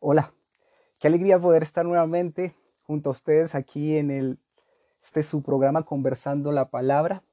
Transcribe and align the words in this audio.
Hola, 0.00 0.32
qué 1.00 1.08
alegría 1.08 1.40
poder 1.40 1.64
estar 1.64 1.84
nuevamente 1.84 2.54
junto 2.84 3.10
a 3.10 3.12
ustedes 3.12 3.56
aquí 3.56 3.96
en 3.96 4.12
el, 4.12 4.38
este 5.02 5.24
su 5.24 5.42
programa 5.42 5.82
Conversando 5.82 6.52
la 6.52 6.70
Palabra. 6.70 7.24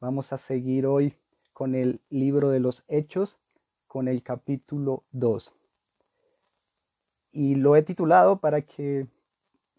Vamos 0.00 0.32
a 0.32 0.36
seguir 0.36 0.86
hoy 0.86 1.14
con 1.52 1.76
el 1.76 2.00
libro 2.10 2.50
de 2.50 2.58
los 2.58 2.82
Hechos, 2.88 3.38
con 3.86 4.08
el 4.08 4.24
capítulo 4.24 5.04
2. 5.12 5.54
Y 7.30 7.54
lo 7.54 7.76
he 7.76 7.82
titulado 7.84 8.40
para 8.40 8.62
que, 8.62 9.06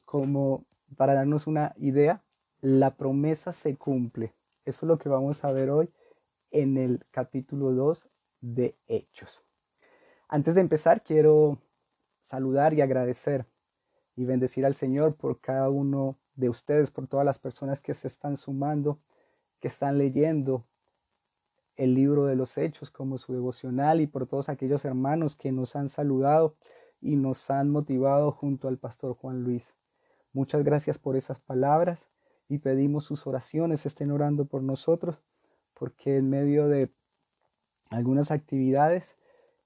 como 0.06 0.64
para 0.96 1.14
darnos 1.14 1.48
una 1.48 1.74
idea, 1.76 2.24
la 2.62 2.96
promesa 2.96 3.52
se 3.52 3.76
cumple. 3.76 4.34
Eso 4.64 4.86
es 4.86 4.88
lo 4.88 4.98
que 4.98 5.10
vamos 5.10 5.44
a 5.44 5.52
ver 5.52 5.70
hoy 5.70 5.90
en 6.50 6.78
el 6.78 7.06
capítulo 7.12 7.74
2 7.74 8.08
de 8.40 8.78
Hechos. 8.88 9.44
Antes 10.30 10.56
de 10.56 10.62
empezar, 10.62 11.04
quiero 11.04 11.60
saludar 12.22 12.74
y 12.74 12.82
agradecer 12.82 13.46
y 14.16 14.26
bendecir 14.26 14.66
al 14.66 14.76
Señor 14.76 15.16
por 15.16 15.40
cada 15.40 15.70
uno 15.70 16.18
de 16.36 16.50
ustedes, 16.50 16.92
por 16.92 17.08
todas 17.08 17.26
las 17.26 17.40
personas 17.40 17.82
que 17.82 17.94
se 17.94 18.08
están 18.08 18.38
sumando, 18.38 19.00
que 19.60 19.68
están 19.68 19.98
leyendo 19.98 20.66
el 21.76 21.94
libro 21.96 22.26
de 22.26 22.36
los 22.36 22.58
hechos 22.58 22.92
como 22.92 23.18
su 23.18 23.34
devocional 23.34 24.02
y 24.02 24.08
por 24.08 24.28
todos 24.28 24.50
aquellos 24.50 24.86
hermanos 24.86 25.36
que 25.36 25.52
nos 25.52 25.76
han 25.76 25.90
saludado 25.90 26.56
y 27.00 27.16
nos 27.16 27.50
han 27.50 27.70
motivado 27.70 28.32
junto 28.32 28.68
al 28.68 28.78
pastor 28.78 29.16
Juan 29.16 29.44
Luis. 29.44 29.74
Muchas 30.34 30.64
gracias 30.64 30.98
por 30.98 31.16
esas 31.16 31.40
palabras 31.40 32.10
y 32.48 32.60
pedimos 32.60 33.06
sus 33.06 33.26
oraciones, 33.26 33.86
estén 33.86 34.12
orando 34.12 34.46
por 34.46 34.62
nosotros, 34.62 35.22
porque 35.74 36.18
en 36.18 36.30
medio 36.30 36.68
de 36.68 36.92
algunas 37.90 38.32
actividades 38.32 39.16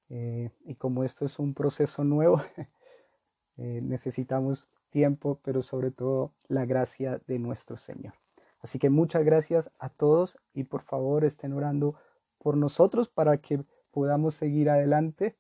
eh, 0.10 0.52
y 0.66 0.76
como 0.76 1.04
esto 1.04 1.26
es 1.26 1.40
un 1.40 1.54
proceso 1.54 2.04
nuevo, 2.04 2.42
eh, 3.58 3.80
necesitamos 3.82 4.68
tiempo, 4.90 5.40
pero 5.44 5.62
sobre 5.62 5.92
todo 5.92 6.34
la 6.48 6.66
gracia 6.66 7.22
de 7.28 7.40
nuestro 7.40 7.78
Señor. 7.78 8.14
Así 8.60 8.80
que 8.80 8.90
muchas 8.90 9.24
gracias 9.24 9.70
a 9.78 9.90
todos 9.90 10.38
y 10.54 10.64
por 10.64 10.82
favor 10.82 11.24
estén 11.24 11.54
orando 11.54 11.96
por 12.38 12.58
nosotros 12.58 13.10
para 13.10 13.38
que 13.38 13.64
podamos 13.92 14.34
seguir 14.34 14.70
adelante 14.70 15.36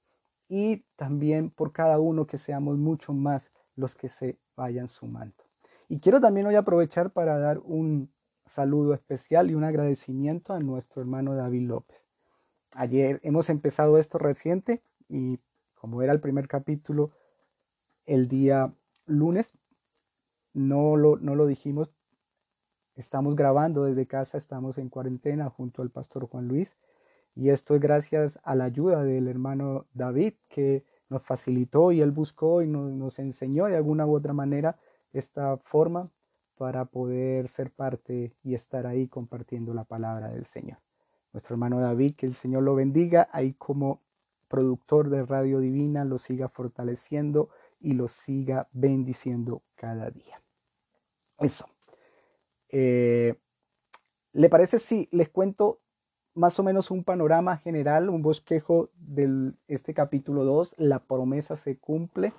y 0.47 0.85
también 0.95 1.49
por 1.49 1.71
cada 1.71 1.99
uno 1.99 2.27
que 2.27 2.37
seamos 2.37 2.77
mucho 2.77 3.13
más 3.13 3.51
los 3.75 3.95
que 3.95 4.09
se 4.09 4.37
vayan 4.55 4.87
sumando. 4.87 5.43
Y 5.87 5.99
quiero 5.99 6.19
también 6.21 6.47
hoy 6.47 6.55
aprovechar 6.55 7.11
para 7.11 7.37
dar 7.37 7.59
un 7.59 8.11
saludo 8.45 8.93
especial 8.93 9.49
y 9.49 9.55
un 9.55 9.63
agradecimiento 9.63 10.53
a 10.53 10.59
nuestro 10.59 11.01
hermano 11.01 11.35
David 11.35 11.67
López. 11.67 12.04
Ayer 12.77 13.21
hemos 13.23 13.49
empezado 13.49 13.97
esto 13.97 14.17
reciente 14.17 14.81
y 15.07 15.39
como 15.75 16.01
era 16.01 16.11
el 16.11 16.19
primer 16.19 16.49
capítulo 16.49 17.11
el 18.05 18.27
día 18.27 18.73
lunes, 19.05 19.53
no 20.53 20.97
lo, 20.97 21.15
no 21.17 21.35
lo 21.35 21.47
dijimos, 21.47 21.89
estamos 22.95 23.37
grabando 23.37 23.85
desde 23.85 24.07
casa, 24.07 24.37
estamos 24.37 24.77
en 24.77 24.89
cuarentena 24.89 25.49
junto 25.49 25.81
al 25.81 25.89
pastor 25.89 26.27
Juan 26.27 26.49
Luis 26.49 26.75
y 27.33 27.49
esto 27.49 27.75
es 27.75 27.81
gracias 27.81 28.39
a 28.43 28.55
la 28.55 28.65
ayuda 28.65 29.05
del 29.05 29.29
hermano 29.29 29.85
David 29.93 30.33
que 30.49 30.83
nos 31.07 31.21
facilitó 31.23 31.93
y 31.93 32.01
él 32.01 32.11
buscó 32.11 32.61
y 32.61 32.67
nos, 32.67 32.91
nos 32.91 33.19
enseñó 33.19 33.65
de 33.67 33.77
alguna 33.77 34.05
u 34.05 34.13
otra 34.13 34.33
manera 34.33 34.77
esta 35.13 35.55
forma 35.57 36.11
para 36.57 36.83
poder 36.83 37.47
ser 37.47 37.71
parte 37.71 38.33
y 38.43 38.53
estar 38.53 38.85
ahí 38.85 39.07
compartiendo 39.07 39.73
la 39.73 39.85
palabra 39.85 40.27
del 40.27 40.45
Señor 40.45 40.84
nuestro 41.35 41.55
hermano 41.55 41.81
David, 41.81 42.15
que 42.15 42.25
el 42.25 42.33
Señor 42.33 42.63
lo 42.63 42.75
bendiga, 42.75 43.27
ahí 43.33 43.55
como 43.55 44.01
productor 44.47 45.09
de 45.09 45.25
Radio 45.25 45.59
Divina, 45.59 46.05
lo 46.05 46.17
siga 46.17 46.47
fortaleciendo 46.47 47.49
y 47.81 47.91
lo 47.91 48.07
siga 48.07 48.69
bendiciendo 48.71 49.61
cada 49.75 50.09
día. 50.11 50.41
Eso. 51.37 51.67
Eh, 52.69 53.35
¿Le 54.31 54.47
parece 54.47 54.79
si 54.79 55.09
les 55.11 55.27
cuento 55.27 55.81
más 56.35 56.57
o 56.57 56.63
menos 56.63 56.89
un 56.89 57.03
panorama 57.03 57.57
general, 57.57 58.09
un 58.09 58.21
bosquejo 58.21 58.89
de 58.95 59.51
este 59.67 59.93
capítulo 59.93 60.45
2? 60.45 60.75
La 60.77 60.99
promesa 60.99 61.57
se 61.57 61.77
cumple 61.77 62.31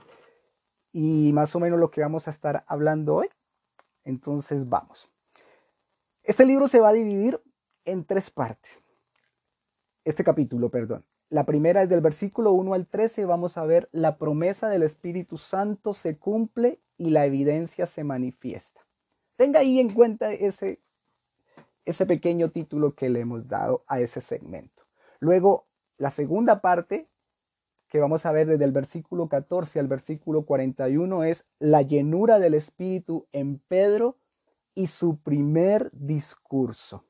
y 0.91 1.33
más 1.35 1.55
o 1.55 1.61
menos 1.61 1.79
lo 1.79 1.91
que 1.91 2.01
vamos 2.01 2.29
a 2.29 2.31
estar 2.31 2.65
hablando 2.67 3.17
hoy. 3.17 3.29
Entonces 4.05 4.71
vamos. 4.71 5.11
Este 6.23 6.47
libro 6.47 6.67
se 6.67 6.81
va 6.81 6.89
a 6.89 6.95
dividir 6.95 7.43
en 7.85 8.03
tres 8.03 8.31
partes 8.31 8.86
este 10.07 10.23
capítulo, 10.23 10.71
perdón. 10.71 11.05
La 11.31 11.45
primera 11.45 11.83
es 11.83 11.89
del 11.89 12.01
versículo 12.01 12.53
1 12.53 12.75
al 12.75 12.87
13, 12.87 13.25
vamos 13.25 13.59
a 13.59 13.67
ver 13.67 13.89
la 13.91 14.19
promesa 14.19 14.69
del 14.69 14.85
Espíritu 14.85 15.37
Santo 15.37 15.95
se 15.95 16.17
cumple 16.17 16.81
y 16.97 17.11
la 17.11 17.27
evidencia 17.27 17.87
se 17.87 18.05
manifiesta. 18.05 18.87
Tenga 19.35 19.61
ahí 19.61 19.81
en 19.81 19.93
cuenta 19.93 20.33
ese, 20.33 20.81
ese 21.85 22.07
pequeño 22.07 22.53
título 22.53 22.95
que 22.95 23.11
le 23.11 23.19
hemos 23.19 23.49
dado 23.49 23.83
a 23.89 23.99
ese 23.99 24.21
segmento. 24.21 24.85
Luego, 25.19 25.67
la 25.99 26.13
segunda 26.13 26.61
parte 26.61 27.09
que 27.89 27.99
vamos 27.99 28.27
a 28.27 28.33
ver 28.33 28.47
desde 28.47 28.65
el 28.65 28.73
versículo 28.73 29.29
14 29.29 29.81
al 29.81 29.89
versículo 29.89 30.47
41 30.47 31.25
es 31.25 31.47
la 31.59 31.83
llenura 31.83 32.39
del 32.39 32.55
Espíritu 32.55 33.27
en 33.33 33.59
Pedro 33.59 34.19
y 34.73 34.87
su 34.87 35.19
primer 35.19 35.91
discurso. 35.93 37.06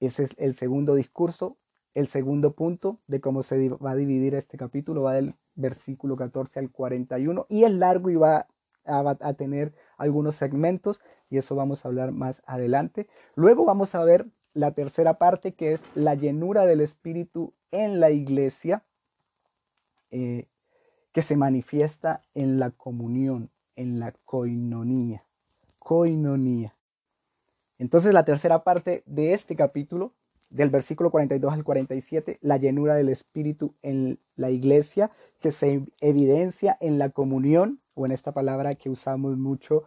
Ese 0.00 0.24
es 0.24 0.30
el 0.38 0.54
segundo 0.54 0.94
discurso, 0.94 1.56
el 1.94 2.06
segundo 2.06 2.54
punto 2.54 3.00
de 3.06 3.20
cómo 3.20 3.42
se 3.42 3.68
va 3.70 3.90
a 3.92 3.96
dividir 3.96 4.34
este 4.34 4.56
capítulo, 4.56 5.02
va 5.02 5.14
del 5.14 5.34
versículo 5.54 6.16
14 6.16 6.60
al 6.60 6.70
41 6.70 7.46
y 7.48 7.64
es 7.64 7.72
largo 7.72 8.10
y 8.10 8.16
va 8.16 8.46
a, 8.84 9.34
tener 9.34 9.74
algunos 9.98 10.36
segmentos 10.36 11.00
y 11.28 11.36
eso 11.38 11.54
vamos 11.54 11.84
a 11.84 11.88
hablar 11.88 12.12
más 12.12 12.42
adelante. 12.46 13.08
Luego 13.34 13.64
vamos 13.64 13.94
a 13.94 14.04
ver 14.04 14.26
la 14.54 14.72
tercera 14.72 15.18
parte 15.18 15.54
que 15.54 15.72
es 15.72 15.82
la 15.94 16.14
llenura 16.14 16.64
del 16.64 16.80
Espíritu 16.80 17.54
en 17.70 18.00
la 18.00 18.10
iglesia 18.10 18.84
eh, 20.10 20.48
que 21.12 21.22
se 21.22 21.36
manifiesta 21.36 22.22
en 22.34 22.58
la 22.58 22.70
comunión, 22.70 23.50
en 23.76 23.98
la 23.98 24.12
coinonía. 24.24 25.24
Coinonía. 25.78 26.77
Entonces 27.78 28.12
la 28.12 28.24
tercera 28.24 28.64
parte 28.64 29.02
de 29.06 29.34
este 29.34 29.54
capítulo, 29.56 30.12
del 30.50 30.70
versículo 30.70 31.10
42 31.10 31.52
al 31.52 31.64
47, 31.64 32.38
la 32.40 32.56
llenura 32.56 32.94
del 32.94 33.08
Espíritu 33.08 33.74
en 33.82 34.18
la 34.34 34.50
iglesia, 34.50 35.10
que 35.40 35.52
se 35.52 35.84
evidencia 36.00 36.76
en 36.80 36.98
la 36.98 37.10
comunión, 37.10 37.80
o 37.94 38.06
en 38.06 38.12
esta 38.12 38.32
palabra 38.32 38.76
que 38.76 38.90
usamos 38.90 39.36
mucho, 39.36 39.84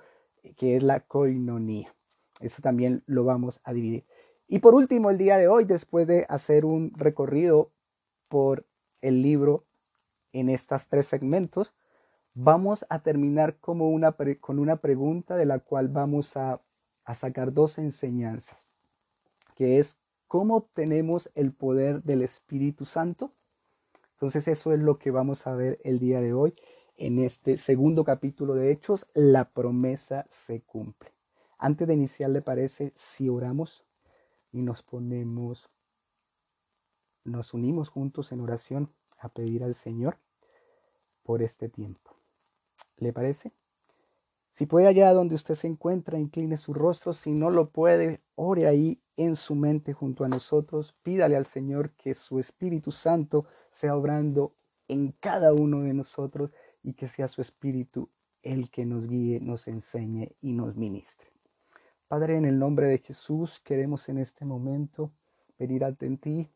que 0.57 0.75
es 0.75 0.83
la 0.83 0.99
koinonía. 0.99 1.95
Eso 2.41 2.61
también 2.61 3.03
lo 3.05 3.23
vamos 3.23 3.61
a 3.63 3.73
dividir. 3.73 4.05
Y 4.47 4.59
por 4.59 4.73
último, 4.73 5.09
el 5.09 5.17
día 5.17 5.37
de 5.37 5.47
hoy, 5.47 5.63
después 5.63 6.07
de 6.07 6.25
hacer 6.27 6.65
un 6.65 6.91
recorrido 6.95 7.71
por 8.27 8.65
el 9.01 9.21
libro 9.21 9.65
en 10.33 10.49
estos 10.49 10.87
tres 10.87 11.07
segmentos, 11.07 11.73
vamos 12.33 12.85
a 12.89 13.01
terminar 13.01 13.57
como 13.59 13.89
una 13.89 14.15
con 14.39 14.59
una 14.59 14.77
pregunta 14.77 15.37
de 15.37 15.45
la 15.45 15.59
cual 15.59 15.87
vamos 15.87 16.35
a 16.35 16.61
a 17.03 17.15
sacar 17.15 17.53
dos 17.53 17.77
enseñanzas, 17.77 18.67
que 19.55 19.79
es 19.79 19.97
cómo 20.27 20.55
obtenemos 20.55 21.29
el 21.35 21.51
poder 21.53 22.03
del 22.03 22.21
Espíritu 22.21 22.85
Santo. 22.85 23.33
Entonces 24.13 24.47
eso 24.47 24.73
es 24.73 24.79
lo 24.79 24.97
que 24.97 25.11
vamos 25.11 25.47
a 25.47 25.55
ver 25.55 25.79
el 25.83 25.99
día 25.99 26.21
de 26.21 26.33
hoy 26.33 26.55
en 27.01 27.17
este 27.17 27.57
segundo 27.57 28.03
capítulo 28.03 28.53
de 28.53 28.71
Hechos, 28.71 29.07
la 29.15 29.49
promesa 29.49 30.27
se 30.29 30.61
cumple. 30.61 31.11
Antes 31.57 31.87
de 31.87 31.95
iniciar, 31.95 32.29
¿le 32.29 32.43
parece 32.43 32.93
si 32.95 33.27
oramos 33.27 33.83
y 34.51 34.61
nos 34.61 34.83
ponemos, 34.83 35.67
nos 37.23 37.55
unimos 37.55 37.89
juntos 37.89 38.31
en 38.31 38.41
oración 38.41 38.93
a 39.17 39.29
pedir 39.29 39.63
al 39.63 39.73
Señor 39.73 40.19
por 41.23 41.41
este 41.41 41.69
tiempo? 41.69 42.15
¿Le 42.97 43.11
parece? 43.13 43.51
Si 44.51 44.65
puede 44.65 44.87
allá 44.87 45.13
donde 45.13 45.35
usted 45.35 45.55
se 45.55 45.67
encuentra, 45.67 46.19
incline 46.19 46.57
su 46.57 46.73
rostro. 46.73 47.13
Si 47.13 47.31
no 47.31 47.49
lo 47.49 47.69
puede, 47.69 48.21
ore 48.35 48.67
ahí 48.67 49.01
en 49.15 49.37
su 49.37 49.55
mente 49.55 49.93
junto 49.93 50.25
a 50.25 50.27
nosotros. 50.27 50.93
Pídale 51.03 51.37
al 51.37 51.45
Señor 51.45 51.91
que 51.91 52.13
su 52.13 52.37
Espíritu 52.37 52.91
Santo 52.91 53.45
sea 53.69 53.95
obrando 53.95 54.53
en 54.89 55.13
cada 55.13 55.53
uno 55.53 55.83
de 55.83 55.93
nosotros 55.93 56.51
y 56.83 56.93
que 56.93 57.07
sea 57.07 57.29
su 57.29 57.41
Espíritu 57.41 58.09
el 58.43 58.69
que 58.69 58.85
nos 58.85 59.07
guíe, 59.07 59.39
nos 59.39 59.69
enseñe 59.69 60.35
y 60.41 60.51
nos 60.51 60.75
ministre. 60.75 61.31
Padre, 62.09 62.35
en 62.35 62.43
el 62.43 62.59
nombre 62.59 62.87
de 62.87 62.97
Jesús 62.97 63.61
queremos 63.61 64.09
en 64.09 64.17
este 64.17 64.43
momento 64.43 65.13
venir 65.57 65.85
ante 65.85 66.09
ti, 66.17 66.51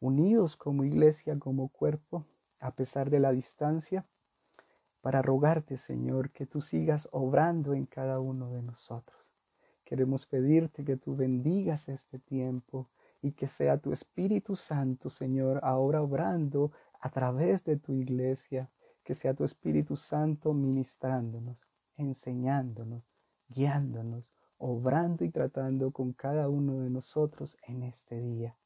unidos 0.00 0.56
como 0.56 0.82
iglesia, 0.82 1.38
como 1.38 1.68
cuerpo, 1.68 2.26
a 2.58 2.74
pesar 2.74 3.10
de 3.10 3.20
la 3.20 3.30
distancia 3.30 4.06
para 5.02 5.20
rogarte, 5.20 5.76
Señor, 5.76 6.30
que 6.30 6.46
tú 6.46 6.62
sigas 6.62 7.08
obrando 7.12 7.74
en 7.74 7.86
cada 7.86 8.20
uno 8.20 8.50
de 8.52 8.62
nosotros. 8.62 9.30
Queremos 9.84 10.24
pedirte 10.26 10.84
que 10.84 10.96
tú 10.96 11.16
bendigas 11.16 11.88
este 11.88 12.18
tiempo 12.18 12.88
y 13.20 13.32
que 13.32 13.48
sea 13.48 13.78
tu 13.78 13.92
Espíritu 13.92 14.56
Santo, 14.56 15.10
Señor, 15.10 15.60
ahora 15.64 16.02
obrando 16.02 16.72
a 17.00 17.10
través 17.10 17.64
de 17.64 17.76
tu 17.76 17.92
iglesia, 17.92 18.70
que 19.02 19.14
sea 19.14 19.34
tu 19.34 19.44
Espíritu 19.44 19.96
Santo 19.96 20.54
ministrándonos, 20.54 21.58
enseñándonos, 21.96 23.02
guiándonos, 23.48 24.32
obrando 24.56 25.24
y 25.24 25.30
tratando 25.30 25.90
con 25.90 26.12
cada 26.12 26.48
uno 26.48 26.78
de 26.78 26.90
nosotros 26.90 27.58
en 27.66 27.82
este 27.82 28.20
día. 28.20 28.56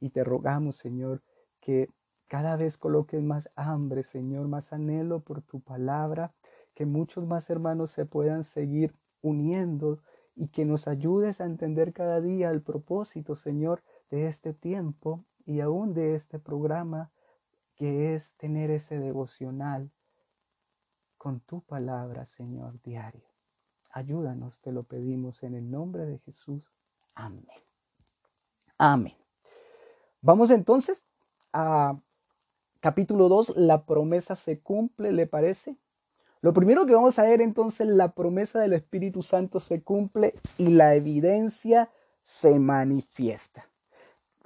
Y 0.00 0.08
te 0.08 0.24
rogamos, 0.24 0.76
Señor, 0.76 1.22
que 1.60 1.90
cada 2.32 2.56
vez 2.56 2.78
coloques 2.78 3.22
más 3.22 3.50
hambre, 3.56 4.02
Señor, 4.02 4.48
más 4.48 4.72
anhelo 4.72 5.20
por 5.20 5.42
tu 5.42 5.60
palabra, 5.60 6.32
que 6.74 6.86
muchos 6.86 7.26
más 7.26 7.50
hermanos 7.50 7.90
se 7.90 8.06
puedan 8.06 8.42
seguir 8.42 8.94
uniendo 9.20 10.00
y 10.34 10.48
que 10.48 10.64
nos 10.64 10.88
ayudes 10.88 11.42
a 11.42 11.44
entender 11.44 11.92
cada 11.92 12.22
día 12.22 12.50
el 12.50 12.62
propósito, 12.62 13.36
Señor, 13.36 13.82
de 14.08 14.28
este 14.28 14.54
tiempo 14.54 15.26
y 15.44 15.60
aún 15.60 15.92
de 15.92 16.14
este 16.14 16.38
programa, 16.38 17.10
que 17.76 18.14
es 18.14 18.32
tener 18.38 18.70
ese 18.70 18.98
devocional 18.98 19.90
con 21.18 21.40
tu 21.40 21.60
palabra, 21.60 22.24
Señor, 22.24 22.80
diario. 22.82 23.28
Ayúdanos, 23.90 24.58
te 24.62 24.72
lo 24.72 24.84
pedimos 24.84 25.42
en 25.42 25.52
el 25.52 25.70
nombre 25.70 26.06
de 26.06 26.18
Jesús. 26.20 26.72
Amén. 27.14 27.44
Amén. 28.78 29.18
Vamos 30.22 30.50
entonces 30.50 31.04
a 31.52 32.00
capítulo 32.82 33.28
2, 33.28 33.54
la 33.56 33.86
promesa 33.86 34.34
se 34.34 34.58
cumple, 34.58 35.12
¿le 35.12 35.28
parece? 35.28 35.76
Lo 36.40 36.52
primero 36.52 36.84
que 36.84 36.94
vamos 36.94 37.16
a 37.20 37.22
ver 37.22 37.40
entonces, 37.40 37.86
la 37.86 38.12
promesa 38.12 38.58
del 38.58 38.72
Espíritu 38.72 39.22
Santo 39.22 39.60
se 39.60 39.82
cumple 39.82 40.34
y 40.58 40.70
la 40.70 40.96
evidencia 40.96 41.90
se 42.24 42.58
manifiesta. 42.58 43.70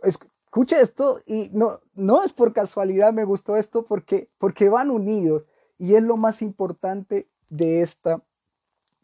Escuche 0.02 0.78
esto 0.80 1.22
y 1.24 1.48
no, 1.54 1.80
no 1.94 2.22
es 2.22 2.34
por 2.34 2.52
casualidad, 2.52 3.14
me 3.14 3.24
gustó 3.24 3.56
esto 3.56 3.86
porque, 3.86 4.28
porque 4.36 4.68
van 4.68 4.90
unidos 4.90 5.44
y 5.78 5.94
es 5.94 6.02
lo 6.02 6.18
más 6.18 6.42
importante 6.42 7.30
de 7.48 7.80
esta 7.80 8.22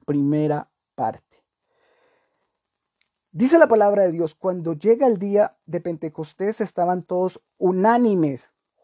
primera 0.04 0.68
parte. 0.94 1.22
Dice 3.30 3.58
la 3.58 3.68
palabra 3.68 4.02
de 4.02 4.12
Dios, 4.12 4.34
cuando 4.34 4.74
llega 4.74 5.06
el 5.06 5.18
día 5.18 5.56
de 5.64 5.80
Pentecostés 5.80 6.60
estaban 6.60 7.02
todos 7.02 7.40
unánimes, 7.56 8.51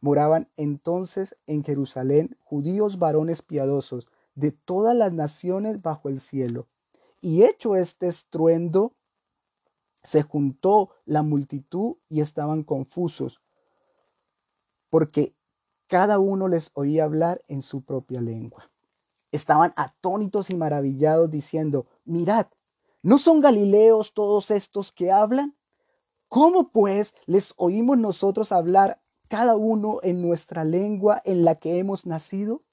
Moraban 0.00 0.48
entonces 0.56 1.36
en 1.46 1.62
Jerusalén 1.62 2.36
judíos 2.40 2.98
varones 2.98 3.42
piadosos 3.42 4.08
de 4.34 4.52
todas 4.52 4.96
las 4.96 5.12
naciones 5.12 5.82
bajo 5.82 6.08
el 6.08 6.20
cielo. 6.20 6.68
Y 7.20 7.44
hecho 7.44 7.76
este 7.76 8.08
estruendo, 8.08 8.94
se 10.02 10.22
juntó 10.22 10.90
la 11.04 11.22
multitud 11.22 11.96
y 12.08 12.22
estaban 12.22 12.62
confusos, 12.62 13.42
porque 14.88 15.34
cada 15.86 16.18
uno 16.18 16.48
les 16.48 16.70
oía 16.74 17.04
hablar 17.04 17.42
en 17.48 17.60
su 17.60 17.82
propia 17.82 18.20
lengua. 18.20 18.70
Estaban 19.32 19.72
atónitos 19.76 20.48
y 20.50 20.54
maravillados, 20.54 21.30
diciendo, 21.30 21.86
mirad, 22.04 22.46
¿no 23.02 23.18
son 23.18 23.40
galileos 23.40 24.14
todos 24.14 24.50
estos 24.50 24.92
que 24.92 25.12
hablan? 25.12 25.56
¿Cómo 26.28 26.70
pues 26.70 27.14
les 27.26 27.52
oímos 27.56 27.98
nosotros 27.98 28.52
hablar 28.52 29.02
cada 29.30 29.54
uno 29.54 30.00
en 30.02 30.22
nuestra 30.22 30.64
lengua 30.64 31.22
en 31.24 31.44
la 31.44 31.54
que 31.54 31.78
hemos 31.78 32.04
nacido? 32.04 32.64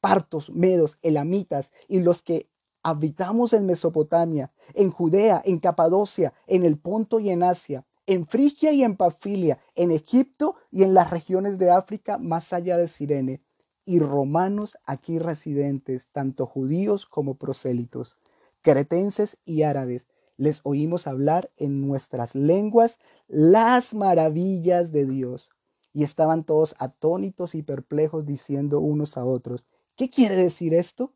Partos, 0.00 0.50
medos, 0.50 0.98
elamitas 1.02 1.72
y 1.88 1.98
los 1.98 2.22
que 2.22 2.48
habitamos 2.84 3.52
en 3.52 3.66
Mesopotamia, 3.66 4.52
en 4.74 4.92
Judea, 4.92 5.42
en 5.44 5.58
Capadocia, 5.58 6.32
en 6.46 6.64
el 6.64 6.78
Ponto 6.78 7.18
y 7.18 7.30
en 7.30 7.42
Asia, 7.42 7.84
en 8.06 8.24
Frigia 8.24 8.70
y 8.70 8.84
en 8.84 8.96
Pafilia, 8.96 9.58
en 9.74 9.90
Egipto 9.90 10.54
y 10.70 10.84
en 10.84 10.94
las 10.94 11.10
regiones 11.10 11.58
de 11.58 11.72
África 11.72 12.18
más 12.18 12.52
allá 12.52 12.76
de 12.76 12.86
Sirene, 12.86 13.42
y 13.84 13.98
romanos 13.98 14.78
aquí 14.86 15.18
residentes, 15.18 16.06
tanto 16.12 16.46
judíos 16.46 17.04
como 17.04 17.34
prosélitos, 17.34 18.16
cretenses 18.62 19.38
y 19.44 19.62
árabes, 19.62 20.06
les 20.36 20.60
oímos 20.62 21.08
hablar 21.08 21.50
en 21.56 21.80
nuestras 21.80 22.36
lenguas 22.36 23.00
las 23.26 23.92
maravillas 23.92 24.92
de 24.92 25.06
Dios 25.06 25.50
y 25.96 26.04
estaban 26.04 26.44
todos 26.44 26.74
atónitos 26.78 27.54
y 27.54 27.62
perplejos 27.62 28.26
diciendo 28.26 28.80
unos 28.80 29.16
a 29.16 29.24
otros, 29.24 29.66
¿qué 29.96 30.10
quiere 30.10 30.36
decir 30.36 30.74
esto? 30.74 31.14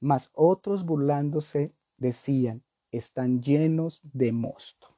Mas 0.00 0.30
otros 0.32 0.84
burlándose 0.84 1.72
decían, 1.98 2.64
están 2.90 3.40
llenos 3.40 4.00
de 4.02 4.32
mosto. 4.32 4.88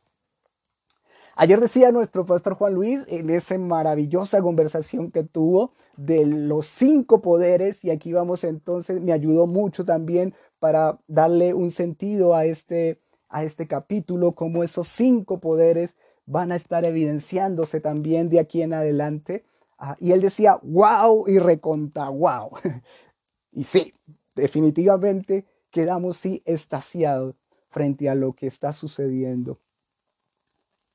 Ayer 1.37 1.61
decía 1.61 1.93
nuestro 1.93 2.25
pastor 2.25 2.55
Juan 2.55 2.73
Luis 2.73 3.01
en 3.09 3.29
esa 3.29 3.59
maravillosa 3.59 4.41
conversación 4.41 5.11
que 5.11 5.23
tuvo 5.23 5.75
de 5.99 6.25
los 6.25 6.65
cinco 6.65 7.21
poderes 7.21 7.85
y 7.85 7.91
aquí 7.91 8.15
vamos 8.15 8.43
entonces, 8.43 9.03
me 9.03 9.13
ayudó 9.13 9.47
mucho 9.47 9.85
también 9.85 10.33
para 10.61 10.99
darle 11.09 11.53
un 11.53 11.71
sentido 11.73 12.35
a 12.35 12.47
este, 12.47 12.99
a 13.29 13.45
este 13.45 13.67
capítulo, 13.67 14.33
como 14.33 14.65
esos 14.65 14.89
cinco 14.89 15.41
poderes 15.41 15.95
van 16.31 16.53
a 16.53 16.57
estar 16.57 16.85
evidenciándose 16.85 17.81
también 17.81 18.29
de 18.29 18.39
aquí 18.39 18.63
en 18.63 18.73
adelante. 18.73 19.45
Ah, 19.79 19.97
y 19.99 20.13
él 20.13 20.21
decía, 20.21 20.59
wow 20.63 21.27
y 21.27 21.39
reconta, 21.39 22.09
wow. 22.09 22.51
y 23.53 23.65
sí, 23.65 23.93
definitivamente 24.37 25.45
quedamos 25.71 26.17
sí 26.19 26.43
estasiados 26.45 27.35
frente 27.69 28.09
a 28.09 28.15
lo 28.15 28.33
que 28.35 28.47
está 28.47 28.73
sucediendo. 28.73 29.59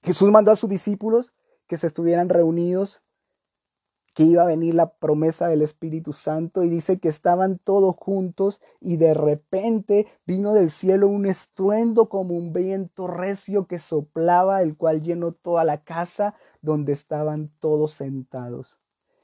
Jesús 0.03 0.31
mandó 0.31 0.51
a 0.51 0.55
sus 0.55 0.69
discípulos 0.69 1.33
que 1.67 1.77
se 1.77 1.87
estuvieran 1.87 2.29
reunidos 2.29 3.01
que 4.15 4.23
iba 4.23 4.43
a 4.43 4.47
venir 4.47 4.73
la 4.73 4.93
promesa 4.93 5.49
del 5.49 5.61
Espíritu 5.61 6.13
Santo 6.13 6.63
y 6.63 6.69
dice 6.69 6.99
que 6.99 7.09
estaban 7.09 7.59
todos 7.59 7.95
juntos 7.97 8.61
y 8.79 8.95
de 8.95 9.13
repente 9.13 10.07
vino 10.25 10.53
del 10.53 10.71
cielo 10.71 11.09
un 11.09 11.25
estruendo 11.25 12.07
como 12.07 12.33
un 12.33 12.53
viento 12.53 13.07
recio 13.07 13.67
que 13.67 13.77
soplaba, 13.77 14.61
el 14.61 14.77
cual 14.77 15.03
llenó 15.03 15.33
toda 15.33 15.65
la 15.65 15.83
casa 15.83 16.33
donde 16.61 16.93
estaban 16.93 17.51
todos 17.59 17.91
sentados. 17.91 18.79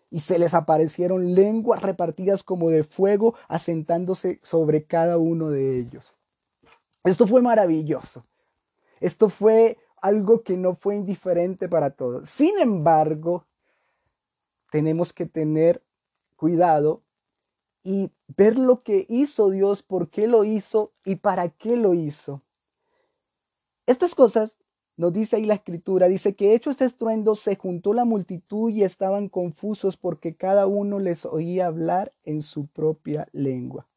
Y 0.10 0.19
se 0.19 0.38
les 0.38 0.53
aparecieron 0.53 1.36
lenguas 1.36 1.81
repartidas 1.81 2.43
como 2.43 2.69
de 2.69 2.83
fuego, 2.83 3.33
asentándose 3.48 4.41
sobre 4.43 4.83
cada 4.83 5.17
uno 5.17 5.50
de 5.51 5.79
ellos. 5.79 6.13
Esto 7.05 7.25
fue 7.27 7.41
maravilloso. 7.41 8.24
Esto 9.00 9.29
fue 9.29 9.77
algo 10.01 10.43
que 10.43 10.57
no 10.57 10.75
fue 10.75 10.98
indiferente 10.98 11.69
para 11.69 11.91
todos. 11.91 12.27
Sin 12.29 12.60
embargo, 12.60 13.45
tenemos 14.72 15.12
que 15.13 15.28
tener 15.28 15.84
cuidado 16.36 17.04
y 17.84 18.12
ver 18.36 18.58
lo 18.58 18.84
que 18.84 19.06
hizo 19.10 19.50
Dios, 19.50 19.84
por 19.84 20.10
qué 20.10 20.28
lo 20.28 20.44
hizo 20.44 20.94
y 21.04 21.18
para 21.18 21.50
qué 21.50 21.75
lo 21.75 21.94
hizo. 21.94 22.42
Estas 23.86 24.16
cosas 24.16 24.58
nos 24.96 25.12
dice 25.12 25.36
ahí 25.36 25.46
la 25.46 25.56
escritura, 25.56 26.08
dice 26.08 26.36
que 26.36 26.54
hecho 26.54 26.70
este 26.70 26.86
estruendo 26.86 27.36
se 27.36 27.56
juntó 27.58 27.94
la 27.94 28.06
multitud 28.06 28.70
y 28.70 28.84
estaban 28.84 29.28
confusos 29.30 29.98
porque 29.98 30.36
cada 30.36 30.68
uno 30.68 31.00
les 31.00 31.25
oía 31.25 31.68
hablar 31.68 32.13
en 32.24 32.42
su 32.42 32.68
propia 32.68 33.28
lengua. 33.34 33.88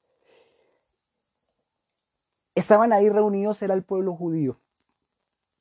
Estaban 2.57 2.93
ahí 2.93 3.09
reunidos, 3.09 3.63
era 3.63 3.75
el 3.75 3.85
pueblo 3.85 4.17
judío. 4.17 4.59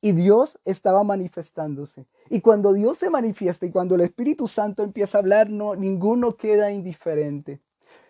Y 0.04 0.12
Dios 0.12 0.58
estaba 0.66 1.02
manifestándose. 1.02 2.04
Y 2.28 2.42
cuando 2.42 2.74
Dios 2.74 2.98
se 2.98 3.08
manifiesta 3.08 3.64
y 3.64 3.70
cuando 3.70 3.94
el 3.94 4.02
Espíritu 4.02 4.46
Santo 4.46 4.82
empieza 4.82 5.16
a 5.16 5.22
hablar, 5.22 5.48
no, 5.48 5.76
ninguno 5.76 6.32
queda 6.32 6.70
indiferente. 6.70 7.62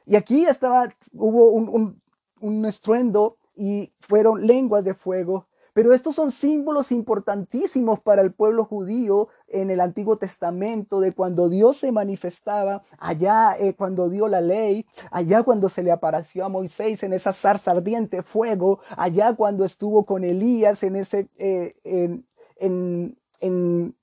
Y 0.04 0.16
aquí 0.16 0.44
estaba, 0.44 0.88
hubo 1.12 1.50
un, 1.50 1.68
un, 1.68 2.02
un 2.40 2.66
estruendo 2.66 3.36
y 3.54 3.92
fueron 4.00 4.44
lenguas 4.44 4.82
de 4.82 4.94
fuego 4.94 5.46
pero 5.74 5.92
estos 5.92 6.14
son 6.14 6.30
símbolos 6.30 6.92
importantísimos 6.92 7.98
para 7.98 8.22
el 8.22 8.32
pueblo 8.32 8.64
judío 8.64 9.28
en 9.54 9.70
el 9.70 9.80
Antiguo 9.80 10.16
Testamento, 10.18 10.98
de 10.98 11.12
cuando 11.12 11.48
Dios 11.48 11.76
se 11.76 11.92
manifestaba, 11.92 12.82
allá 12.98 13.56
eh, 13.58 13.74
cuando 13.74 14.10
dio 14.10 14.26
la 14.26 14.40
ley, 14.40 14.84
allá 15.12 15.44
cuando 15.44 15.68
se 15.68 15.84
le 15.84 15.92
apareció 15.92 16.44
a 16.44 16.48
Moisés 16.48 17.02
en 17.04 17.12
esa 17.12 17.32
zarza 17.32 17.70
ardiente, 17.70 18.22
fuego, 18.22 18.80
allá 18.96 19.34
cuando 19.34 19.64
estuvo 19.64 20.04
con 20.04 20.24
Elías 20.24 20.82
en 20.82 20.96
ese, 20.96 21.28
eh, 21.38 21.74
en, 21.84 22.26
en, 22.56 23.16
en, 23.40 23.96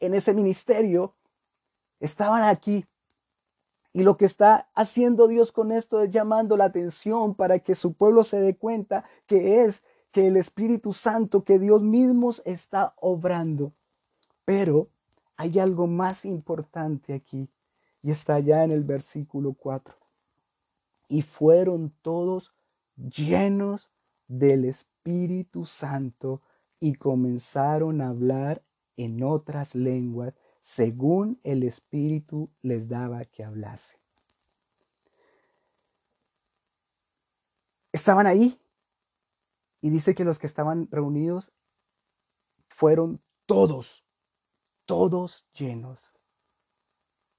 en 0.00 0.14
ese 0.14 0.34
ministerio, 0.34 1.14
estaban 2.00 2.42
aquí. 2.42 2.84
Y 3.92 4.02
lo 4.02 4.16
que 4.16 4.24
está 4.24 4.68
haciendo 4.74 5.28
Dios 5.28 5.52
con 5.52 5.70
esto 5.70 6.00
es 6.00 6.10
llamando 6.10 6.56
la 6.56 6.64
atención 6.64 7.36
para 7.36 7.60
que 7.60 7.76
su 7.76 7.92
pueblo 7.92 8.24
se 8.24 8.40
dé 8.40 8.56
cuenta 8.56 9.04
que 9.26 9.62
es 9.62 9.84
que 10.10 10.26
el 10.26 10.36
Espíritu 10.36 10.92
Santo, 10.92 11.44
que 11.44 11.60
Dios 11.60 11.80
mismo 11.80 12.32
está 12.44 12.94
obrando. 13.00 13.72
Pero 14.44 14.88
hay 15.36 15.58
algo 15.58 15.86
más 15.86 16.24
importante 16.24 17.14
aquí 17.14 17.48
y 18.02 18.10
está 18.10 18.38
ya 18.40 18.64
en 18.64 18.70
el 18.70 18.84
versículo 18.84 19.54
4. 19.54 19.96
Y 21.08 21.22
fueron 21.22 21.90
todos 22.02 22.52
llenos 22.96 23.90
del 24.28 24.64
Espíritu 24.64 25.64
Santo 25.64 26.42
y 26.80 26.94
comenzaron 26.94 28.00
a 28.00 28.08
hablar 28.08 28.62
en 28.96 29.22
otras 29.22 29.74
lenguas 29.74 30.34
según 30.60 31.40
el 31.42 31.62
Espíritu 31.62 32.50
les 32.62 32.88
daba 32.88 33.24
que 33.24 33.44
hablase. 33.44 33.98
Estaban 37.92 38.26
ahí 38.26 38.60
y 39.80 39.90
dice 39.90 40.14
que 40.14 40.24
los 40.24 40.38
que 40.38 40.46
estaban 40.46 40.88
reunidos 40.90 41.52
fueron 42.66 43.22
todos, 43.46 44.03
todos 44.86 45.46
llenos. 45.52 46.10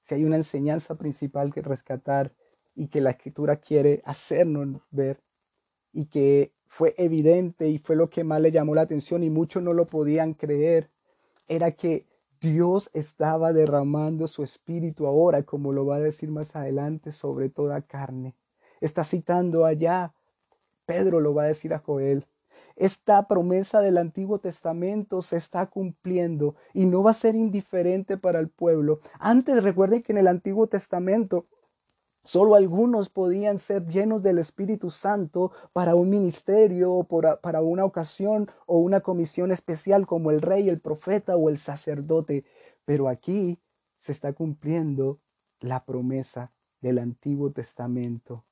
Si 0.02 0.16
hay 0.16 0.24
una 0.24 0.38
enseñanza 0.38 0.96
principal 0.96 1.54
que 1.54 1.62
rescatar 1.62 2.34
y 2.76 2.88
que 2.88 3.02
la 3.02 3.12
escritura 3.12 3.58
quiere 3.58 4.02
hacernos 4.06 4.82
ver 4.92 5.22
y 5.92 6.06
que 6.06 6.54
fue 6.68 6.94
evidente 6.98 7.70
y 7.70 7.78
fue 7.78 7.96
lo 7.96 8.10
que 8.10 8.24
más 8.24 8.42
le 8.42 8.52
llamó 8.52 8.76
la 8.76 8.82
atención 8.82 9.24
y 9.24 9.30
muchos 9.30 9.64
no 9.64 9.74
lo 9.74 9.88
podían 9.88 10.34
creer, 10.34 10.92
era 11.48 11.72
que 11.72 12.06
Dios 12.42 12.90
estaba 12.94 13.54
derramando 13.54 14.28
su 14.28 14.44
espíritu 14.44 15.08
ahora, 15.08 15.44
como 15.44 15.72
lo 15.72 15.86
va 15.86 15.96
a 15.96 16.00
decir 16.00 16.30
más 16.30 16.56
adelante, 16.56 17.12
sobre 17.12 17.50
toda 17.50 17.82
carne. 17.82 18.36
Está 18.82 19.04
citando 19.04 19.66
allá, 19.66 20.14
Pedro 20.86 21.20
lo 21.22 21.34
va 21.34 21.44
a 21.44 21.48
decir 21.48 21.74
a 21.74 21.80
Joel. 21.80 22.28
Esta 22.76 23.28
promesa 23.28 23.82
del 23.82 23.98
Antiguo 23.98 24.40
Testamento 24.40 25.22
se 25.22 25.38
está 25.38 25.68
cumpliendo 25.68 26.56
y 26.74 26.86
no 26.86 27.04
va 27.04 27.12
a 27.12 27.16
ser 27.16 27.36
indiferente 27.36 28.18
para 28.18 28.40
el 28.40 28.50
pueblo. 28.50 29.00
Antes 29.20 29.64
recuerden 29.64 30.04
que 30.04 30.12
en 30.12 30.18
el 30.18 30.28
Antiguo 30.28 30.68
Testamento 30.68 31.46
Solo 32.26 32.56
algunos 32.56 33.10
podían 33.10 33.60
ser 33.60 33.86
llenos 33.86 34.24
del 34.24 34.40
Espíritu 34.40 34.90
Santo 34.90 35.52
para 35.74 35.94
un 35.94 36.10
ministerio 36.10 36.92
o 36.92 37.04
para 37.04 37.62
una 37.62 37.86
ocasión 37.86 38.50
o 38.66 38.80
una 38.80 39.02
comisión 39.02 39.52
especial 39.52 40.08
como 40.08 40.32
el 40.32 40.42
rey, 40.42 40.68
el 40.68 40.82
profeta 40.82 41.38
o 41.38 41.50
el 41.50 41.60
sacerdote. 41.60 42.44
Pero 42.84 43.10
aquí 43.10 43.60
se 44.00 44.12
está 44.12 44.34
cumpliendo 44.34 45.20
la 45.60 45.86
promesa 45.86 46.52
del 46.82 46.98
Antiguo 46.98 47.52
Testamento. 47.52 48.44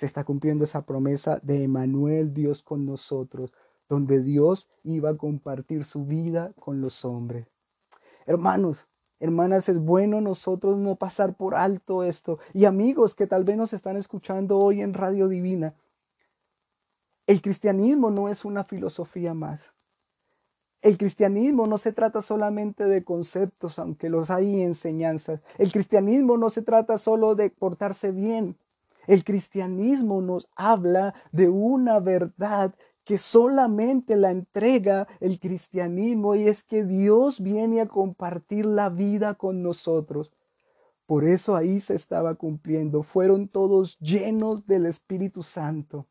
Se 0.00 0.06
está 0.06 0.24
cumpliendo 0.24 0.64
esa 0.64 0.86
promesa 0.86 1.40
de 1.42 1.62
Emanuel, 1.62 2.32
Dios 2.32 2.62
con 2.62 2.86
nosotros, 2.86 3.52
donde 3.86 4.22
Dios 4.22 4.66
iba 4.82 5.10
a 5.10 5.16
compartir 5.18 5.84
su 5.84 6.06
vida 6.06 6.54
con 6.58 6.80
los 6.80 7.04
hombres. 7.04 7.48
Hermanos, 8.24 8.86
Hermanas, 9.18 9.68
es 9.68 9.78
bueno 9.78 10.22
nosotros 10.22 10.78
no 10.78 10.96
pasar 10.96 11.36
por 11.36 11.54
alto 11.54 12.02
esto. 12.02 12.38
Y 12.54 12.64
amigos 12.64 13.14
que 13.14 13.26
tal 13.26 13.44
vez 13.44 13.58
nos 13.58 13.74
están 13.74 13.98
escuchando 13.98 14.56
hoy 14.56 14.80
en 14.80 14.94
Radio 14.94 15.28
Divina, 15.28 15.74
el 17.26 17.42
cristianismo 17.42 18.10
no 18.10 18.30
es 18.30 18.46
una 18.46 18.64
filosofía 18.64 19.34
más. 19.34 19.70
El 20.80 20.96
cristianismo 20.96 21.66
no 21.66 21.76
se 21.76 21.92
trata 21.92 22.22
solamente 22.22 22.86
de 22.86 23.04
conceptos, 23.04 23.78
aunque 23.78 24.08
los 24.08 24.30
hay 24.30 24.62
enseñanzas. 24.62 25.42
El 25.58 25.70
cristianismo 25.70 26.38
no 26.38 26.48
se 26.48 26.62
trata 26.62 26.96
solo 26.96 27.34
de 27.34 27.50
portarse 27.50 28.12
bien. 28.12 28.56
El 29.10 29.24
cristianismo 29.24 30.22
nos 30.22 30.46
habla 30.54 31.14
de 31.32 31.48
una 31.48 31.98
verdad 31.98 32.76
que 33.02 33.18
solamente 33.18 34.14
la 34.14 34.30
entrega 34.30 35.08
el 35.18 35.40
cristianismo 35.40 36.36
y 36.36 36.46
es 36.46 36.62
que 36.62 36.84
Dios 36.84 37.40
viene 37.40 37.80
a 37.80 37.88
compartir 37.88 38.66
la 38.66 38.88
vida 38.88 39.34
con 39.34 39.64
nosotros. 39.64 40.30
Por 41.06 41.24
eso 41.24 41.56
ahí 41.56 41.80
se 41.80 41.96
estaba 41.96 42.36
cumpliendo. 42.36 43.02
Fueron 43.02 43.48
todos 43.48 43.98
llenos 43.98 44.64
del 44.68 44.86
Espíritu 44.86 45.42
Santo. 45.42 46.06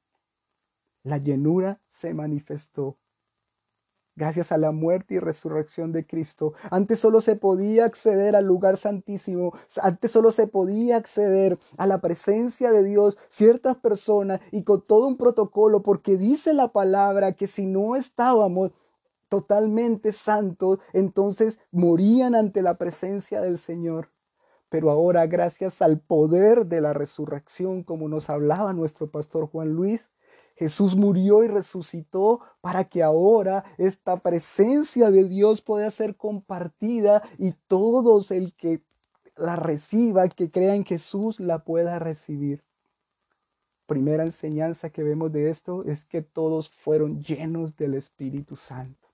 La 1.01 1.19
llenura 1.19 1.79
se 1.87 2.13
manifestó 2.13 2.97
gracias 4.19 4.51
a 4.51 4.57
la 4.57 4.71
muerte 4.71 5.15
y 5.15 5.19
resurrección 5.19 5.93
de 5.93 6.05
Cristo. 6.05 6.53
Antes 6.69 6.99
solo 6.99 7.21
se 7.21 7.37
podía 7.37 7.85
acceder 7.85 8.35
al 8.35 8.45
lugar 8.45 8.75
santísimo, 8.75 9.53
antes 9.81 10.11
solo 10.11 10.31
se 10.31 10.45
podía 10.45 10.97
acceder 10.97 11.57
a 11.77 11.87
la 11.87 12.01
presencia 12.01 12.71
de 12.71 12.83
Dios 12.83 13.17
ciertas 13.29 13.77
personas 13.77 14.41
y 14.51 14.63
con 14.63 14.81
todo 14.81 15.07
un 15.07 15.15
protocolo, 15.15 15.81
porque 15.81 16.17
dice 16.17 16.53
la 16.53 16.67
palabra 16.73 17.31
que 17.31 17.47
si 17.47 17.65
no 17.65 17.95
estábamos 17.95 18.71
totalmente 19.29 20.11
santos, 20.11 20.79
entonces 20.91 21.57
morían 21.71 22.35
ante 22.35 22.61
la 22.61 22.75
presencia 22.75 23.39
del 23.39 23.57
Señor. 23.57 24.09
Pero 24.67 24.91
ahora, 24.91 25.25
gracias 25.27 25.81
al 25.81 25.99
poder 25.99 26.65
de 26.65 26.81
la 26.81 26.93
resurrección, 26.93 27.83
como 27.83 28.09
nos 28.09 28.29
hablaba 28.29 28.73
nuestro 28.73 29.09
pastor 29.09 29.47
Juan 29.47 29.69
Luis, 29.69 30.09
Jesús 30.59 30.97
murió 30.97 31.41
y 31.45 31.47
resucitó 31.47 32.41
para 32.59 32.83
que 32.83 33.01
ahora 33.01 33.63
esta 33.77 34.17
presencia 34.17 35.09
de 35.09 35.23
Dios 35.23 35.61
pueda 35.61 35.89
ser 35.89 36.17
compartida 36.17 37.23
y 37.37 37.53
todos 37.69 38.29
el 38.29 38.53
que 38.53 38.83
la 39.37 39.55
reciba, 39.55 40.27
que 40.27 40.51
crea 40.51 40.75
en 40.75 40.83
Jesús, 40.83 41.39
la 41.39 41.63
pueda 41.63 41.97
recibir. 41.97 42.61
Primera 43.85 44.25
enseñanza 44.25 44.89
que 44.89 45.01
vemos 45.01 45.31
de 45.31 45.49
esto 45.49 45.85
es 45.85 46.03
que 46.03 46.21
todos 46.21 46.69
fueron 46.69 47.21
llenos 47.21 47.77
del 47.77 47.93
Espíritu 47.93 48.57
Santo. 48.57 49.07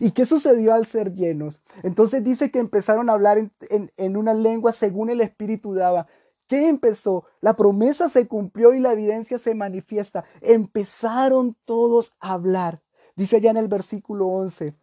¿Y 0.00 0.10
qué 0.10 0.26
sucedió 0.26 0.74
al 0.74 0.84
ser 0.84 1.14
llenos? 1.14 1.62
Entonces 1.84 2.24
dice 2.24 2.50
que 2.50 2.58
empezaron 2.58 3.08
a 3.08 3.12
hablar 3.12 3.38
en, 3.38 3.52
en 3.96 4.16
una 4.16 4.34
lengua 4.34 4.72
según 4.72 5.10
el 5.10 5.20
Espíritu 5.20 5.74
daba. 5.74 6.08
¿Qué 6.48 6.68
empezó? 6.68 7.24
La 7.40 7.54
promesa 7.54 8.08
se 8.08 8.26
cumplió 8.26 8.72
y 8.72 8.80
la 8.80 8.92
evidencia 8.92 9.38
se 9.38 9.54
manifiesta. 9.54 10.24
Empezaron 10.40 11.56
todos 11.66 12.14
a 12.20 12.32
hablar. 12.32 12.82
Dice 13.14 13.40
ya 13.40 13.50
en 13.50 13.58
el 13.58 13.68
versículo 13.68 14.26
11, 14.28 14.74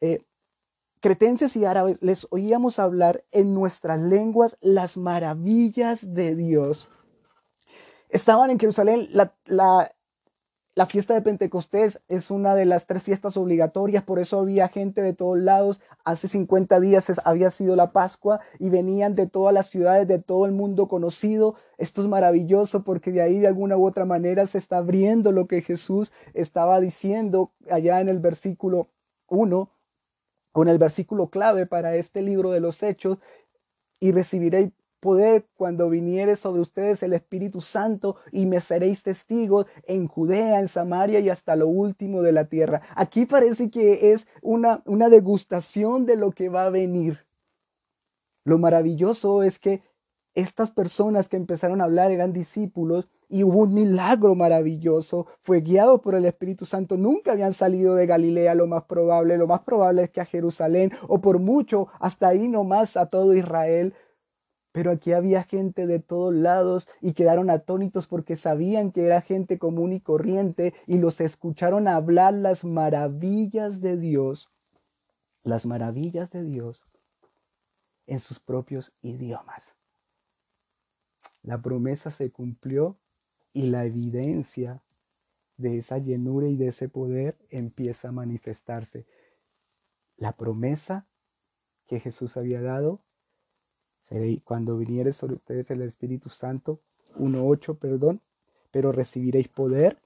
eh, 0.00 0.20
cretenses 1.00 1.56
y 1.56 1.64
árabes 1.64 2.02
les 2.02 2.26
oíamos 2.30 2.78
hablar 2.78 3.24
en 3.30 3.54
nuestras 3.54 4.00
lenguas 4.00 4.58
las 4.60 4.96
maravillas 4.96 6.12
de 6.14 6.36
Dios. 6.36 6.88
Estaban 8.10 8.50
en 8.50 8.58
Jerusalén, 8.58 9.08
la, 9.12 9.90
la 10.78 10.86
fiesta 10.86 11.12
de 11.12 11.22
Pentecostés 11.22 12.00
es 12.06 12.30
una 12.30 12.54
de 12.54 12.64
las 12.64 12.86
tres 12.86 13.02
fiestas 13.02 13.36
obligatorias, 13.36 14.04
por 14.04 14.20
eso 14.20 14.38
había 14.38 14.68
gente 14.68 15.02
de 15.02 15.12
todos 15.12 15.36
lados. 15.36 15.80
Hace 16.04 16.28
50 16.28 16.78
días 16.78 17.10
había 17.24 17.50
sido 17.50 17.74
la 17.74 17.90
Pascua 17.90 18.38
y 18.60 18.70
venían 18.70 19.16
de 19.16 19.26
todas 19.26 19.52
las 19.52 19.68
ciudades, 19.70 20.06
de 20.06 20.20
todo 20.20 20.46
el 20.46 20.52
mundo 20.52 20.86
conocido. 20.86 21.56
Esto 21.78 22.00
es 22.02 22.06
maravilloso 22.06 22.84
porque 22.84 23.10
de 23.10 23.22
ahí 23.22 23.40
de 23.40 23.48
alguna 23.48 23.76
u 23.76 23.84
otra 23.84 24.04
manera 24.04 24.46
se 24.46 24.58
está 24.58 24.76
abriendo 24.76 25.32
lo 25.32 25.48
que 25.48 25.62
Jesús 25.62 26.12
estaba 26.32 26.78
diciendo 26.78 27.50
allá 27.68 28.00
en 28.00 28.08
el 28.08 28.20
versículo 28.20 28.86
1, 29.30 29.68
con 30.52 30.68
el 30.68 30.78
versículo 30.78 31.26
clave 31.28 31.66
para 31.66 31.96
este 31.96 32.22
libro 32.22 32.52
de 32.52 32.60
los 32.60 32.84
Hechos, 32.84 33.18
y 33.98 34.12
recibiréis 34.12 34.70
poder 35.00 35.46
cuando 35.54 35.88
viniere 35.88 36.36
sobre 36.36 36.60
ustedes 36.60 37.02
el 37.02 37.12
Espíritu 37.12 37.60
Santo 37.60 38.16
y 38.32 38.46
me 38.46 38.60
seréis 38.60 39.02
testigos 39.02 39.66
en 39.84 40.08
Judea, 40.08 40.60
en 40.60 40.68
Samaria 40.68 41.20
y 41.20 41.28
hasta 41.28 41.56
lo 41.56 41.68
último 41.68 42.22
de 42.22 42.32
la 42.32 42.46
tierra. 42.46 42.82
Aquí 42.94 43.26
parece 43.26 43.70
que 43.70 44.12
es 44.12 44.26
una, 44.42 44.82
una 44.86 45.08
degustación 45.08 46.06
de 46.06 46.16
lo 46.16 46.32
que 46.32 46.48
va 46.48 46.64
a 46.64 46.70
venir. 46.70 47.26
Lo 48.44 48.58
maravilloso 48.58 49.42
es 49.42 49.58
que 49.58 49.82
estas 50.34 50.70
personas 50.70 51.28
que 51.28 51.36
empezaron 51.36 51.80
a 51.80 51.84
hablar 51.84 52.12
eran 52.12 52.32
discípulos 52.32 53.08
y 53.28 53.44
hubo 53.44 53.60
un 53.60 53.74
milagro 53.74 54.34
maravilloso, 54.34 55.26
fue 55.40 55.60
guiado 55.60 56.00
por 56.00 56.14
el 56.14 56.24
Espíritu 56.24 56.64
Santo, 56.64 56.96
nunca 56.96 57.32
habían 57.32 57.52
salido 57.52 57.94
de 57.94 58.06
Galilea, 58.06 58.54
lo 58.54 58.66
más 58.66 58.84
probable, 58.84 59.36
lo 59.36 59.46
más 59.46 59.60
probable 59.60 60.04
es 60.04 60.10
que 60.10 60.20
a 60.20 60.24
Jerusalén 60.24 60.92
o 61.08 61.20
por 61.20 61.38
mucho 61.38 61.88
hasta 62.00 62.28
ahí 62.28 62.48
nomás 62.48 62.96
a 62.96 63.06
todo 63.06 63.34
Israel, 63.34 63.94
pero 64.72 64.90
aquí 64.90 65.12
había 65.12 65.42
gente 65.44 65.86
de 65.86 65.98
todos 65.98 66.34
lados 66.34 66.88
y 67.00 67.14
quedaron 67.14 67.50
atónitos 67.50 68.06
porque 68.06 68.36
sabían 68.36 68.92
que 68.92 69.06
era 69.06 69.22
gente 69.22 69.58
común 69.58 69.92
y 69.92 70.00
corriente 70.00 70.74
y 70.86 70.98
los 70.98 71.20
escucharon 71.20 71.88
hablar 71.88 72.34
las 72.34 72.64
maravillas 72.64 73.80
de 73.80 73.96
Dios, 73.96 74.52
las 75.42 75.66
maravillas 75.66 76.30
de 76.30 76.44
Dios 76.44 76.82
en 78.06 78.20
sus 78.20 78.40
propios 78.40 78.92
idiomas. 79.02 79.76
La 81.42 81.60
promesa 81.62 82.10
se 82.10 82.30
cumplió 82.30 82.98
y 83.52 83.70
la 83.70 83.84
evidencia 83.84 84.82
de 85.56 85.78
esa 85.78 85.98
llenura 85.98 86.46
y 86.46 86.56
de 86.56 86.68
ese 86.68 86.88
poder 86.88 87.38
empieza 87.50 88.08
a 88.08 88.12
manifestarse. 88.12 89.06
La 90.16 90.36
promesa 90.36 91.08
que 91.86 92.00
Jesús 92.00 92.36
había 92.36 92.60
dado 92.60 93.02
cuando 94.44 94.78
viniere 94.78 95.12
sobre 95.12 95.34
ustedes 95.34 95.70
el 95.70 95.82
Espíritu 95.82 96.28
Santo, 96.28 96.80
1.8, 97.18 97.78
perdón, 97.78 98.20
pero 98.70 98.92
recibiréis 98.92 99.48
poder 99.48 99.98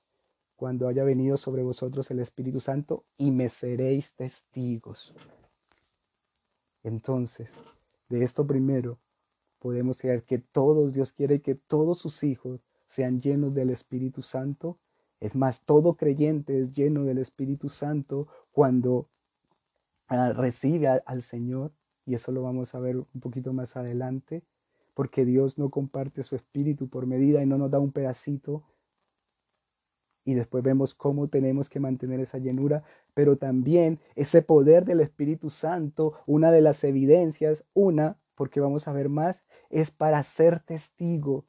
cuando 0.56 0.88
haya 0.88 1.04
venido 1.04 1.36
sobre 1.36 1.62
vosotros 1.62 2.10
el 2.10 2.20
Espíritu 2.20 2.60
Santo 2.60 3.04
y 3.16 3.30
me 3.30 3.48
seréis 3.48 4.14
testigos. 4.14 5.14
Entonces, 6.82 7.50
de 8.08 8.22
esto 8.24 8.46
primero, 8.46 8.98
podemos 9.58 9.98
creer 9.98 10.24
que 10.24 10.38
todos, 10.38 10.92
Dios 10.92 11.12
quiere 11.12 11.40
que 11.40 11.54
todos 11.54 11.98
sus 11.98 12.24
hijos 12.24 12.60
sean 12.86 13.20
llenos 13.20 13.54
del 13.54 13.70
Espíritu 13.70 14.22
Santo. 14.22 14.78
Es 15.20 15.34
más, 15.36 15.60
todo 15.60 15.94
creyente 15.94 16.60
es 16.60 16.72
lleno 16.72 17.04
del 17.04 17.18
Espíritu 17.18 17.68
Santo 17.68 18.26
cuando 18.50 19.08
ah, 20.08 20.32
recibe 20.32 20.88
al 20.88 21.22
Señor 21.22 21.72
y 22.04 22.14
eso 22.14 22.32
lo 22.32 22.42
vamos 22.42 22.74
a 22.74 22.80
ver 22.80 22.96
un 22.96 23.20
poquito 23.20 23.52
más 23.52 23.76
adelante, 23.76 24.42
porque 24.94 25.24
Dios 25.24 25.58
no 25.58 25.70
comparte 25.70 26.22
su 26.22 26.36
espíritu 26.36 26.88
por 26.88 27.06
medida 27.06 27.42
y 27.42 27.46
no 27.46 27.58
nos 27.58 27.70
da 27.70 27.78
un 27.78 27.92
pedacito. 27.92 28.64
Y 30.24 30.34
después 30.34 30.62
vemos 30.62 30.94
cómo 30.94 31.28
tenemos 31.28 31.68
que 31.68 31.80
mantener 31.80 32.20
esa 32.20 32.38
llenura, 32.38 32.84
pero 33.14 33.36
también 33.36 34.00
ese 34.14 34.42
poder 34.42 34.84
del 34.84 35.00
Espíritu 35.00 35.50
Santo, 35.50 36.14
una 36.26 36.50
de 36.50 36.60
las 36.60 36.84
evidencias, 36.84 37.64
una, 37.72 38.18
porque 38.34 38.60
vamos 38.60 38.86
a 38.86 38.92
ver 38.92 39.08
más, 39.08 39.42
es 39.70 39.90
para 39.90 40.22
ser 40.22 40.60
testigo, 40.60 41.46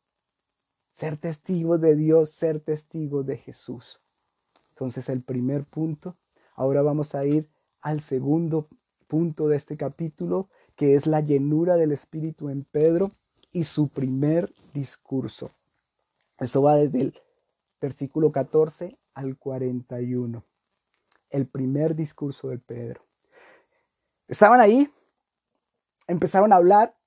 ser 0.91 1.17
testigo 1.17 1.77
de 1.77 1.95
Dios, 1.95 2.31
ser 2.31 2.59
testigo 2.59 3.23
de 3.23 3.37
Jesús. 3.37 4.01
Entonces 4.69 5.09
el 5.09 5.21
primer 5.21 5.65
punto, 5.65 6.17
ahora 6.55 6.81
vamos 6.81 7.13
a 7.13 7.25
ir 7.25 7.49
al 7.81 7.99
segundo 7.99 8.69
punto 9.13 9.47
de 9.47 9.57
este 9.57 9.77
capítulo, 9.77 10.49
que 10.75 10.95
es 10.95 11.05
la 11.05 11.21
llenura 11.21 11.75
del 11.75 11.91
Espíritu 11.91 12.49
en 12.49 12.63
Pedro 12.63 13.09
y 13.51 13.65
su 13.65 13.89
primer 13.89 14.51
discurso. 14.73 15.51
Esto 16.39 16.63
va 16.63 16.77
desde 16.77 16.99
el 16.99 17.21
versículo 17.79 18.31
14 18.31 18.97
al 19.13 19.37
41. 19.37 20.43
El 21.29 21.45
primer 21.45 21.93
discurso 21.93 22.47
de 22.47 22.57
Pedro. 22.57 23.05
Estaban 24.27 24.59
ahí, 24.59 24.91
empezaron 26.07 26.51
a 26.51 26.55
hablar, 26.55 26.97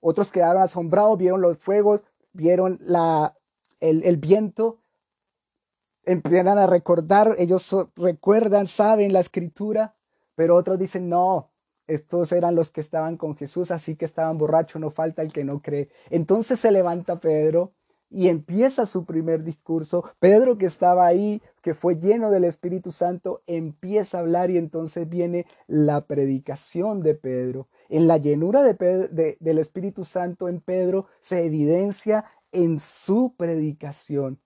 otros 0.00 0.32
quedaron 0.32 0.62
asombrados, 0.62 1.18
vieron 1.18 1.42
los 1.42 1.58
fuegos, 1.58 2.02
vieron 2.32 2.78
la, 2.80 3.36
el, 3.80 4.02
el 4.04 4.16
viento, 4.16 4.80
empiezan 6.04 6.56
a 6.56 6.66
recordar, 6.66 7.34
ellos 7.36 7.76
recuerdan, 7.96 8.66
saben 8.66 9.12
la 9.12 9.20
escritura, 9.20 9.94
pero 10.34 10.56
otros 10.56 10.78
dicen, 10.78 11.10
no, 11.10 11.49
estos 11.90 12.30
eran 12.32 12.54
los 12.54 12.70
que 12.70 12.80
estaban 12.80 13.16
con 13.16 13.36
Jesús, 13.36 13.70
así 13.70 13.96
que 13.96 14.04
estaban 14.04 14.38
borrachos, 14.38 14.80
no 14.80 14.90
falta 14.90 15.22
el 15.22 15.32
que 15.32 15.44
no 15.44 15.60
cree. 15.60 15.88
Entonces 16.08 16.60
se 16.60 16.70
levanta 16.70 17.20
Pedro 17.20 17.72
y 18.08 18.28
empieza 18.28 18.86
su 18.86 19.04
primer 19.04 19.42
discurso. 19.42 20.04
Pedro 20.18 20.56
que 20.56 20.66
estaba 20.66 21.06
ahí, 21.06 21.42
que 21.62 21.74
fue 21.74 21.96
lleno 21.96 22.30
del 22.30 22.44
Espíritu 22.44 22.92
Santo, 22.92 23.42
empieza 23.46 24.18
a 24.18 24.20
hablar 24.20 24.50
y 24.50 24.56
entonces 24.56 25.08
viene 25.08 25.46
la 25.66 26.06
predicación 26.06 27.02
de 27.02 27.14
Pedro. 27.14 27.68
En 27.88 28.06
la 28.06 28.18
llenura 28.18 28.62
de 28.62 29.36
del 29.40 29.58
Espíritu 29.58 30.04
Santo 30.04 30.48
en 30.48 30.60
Pedro 30.60 31.06
se 31.20 31.44
evidencia 31.44 32.24
en 32.52 32.78
su 32.78 33.34
predicación. 33.36 34.40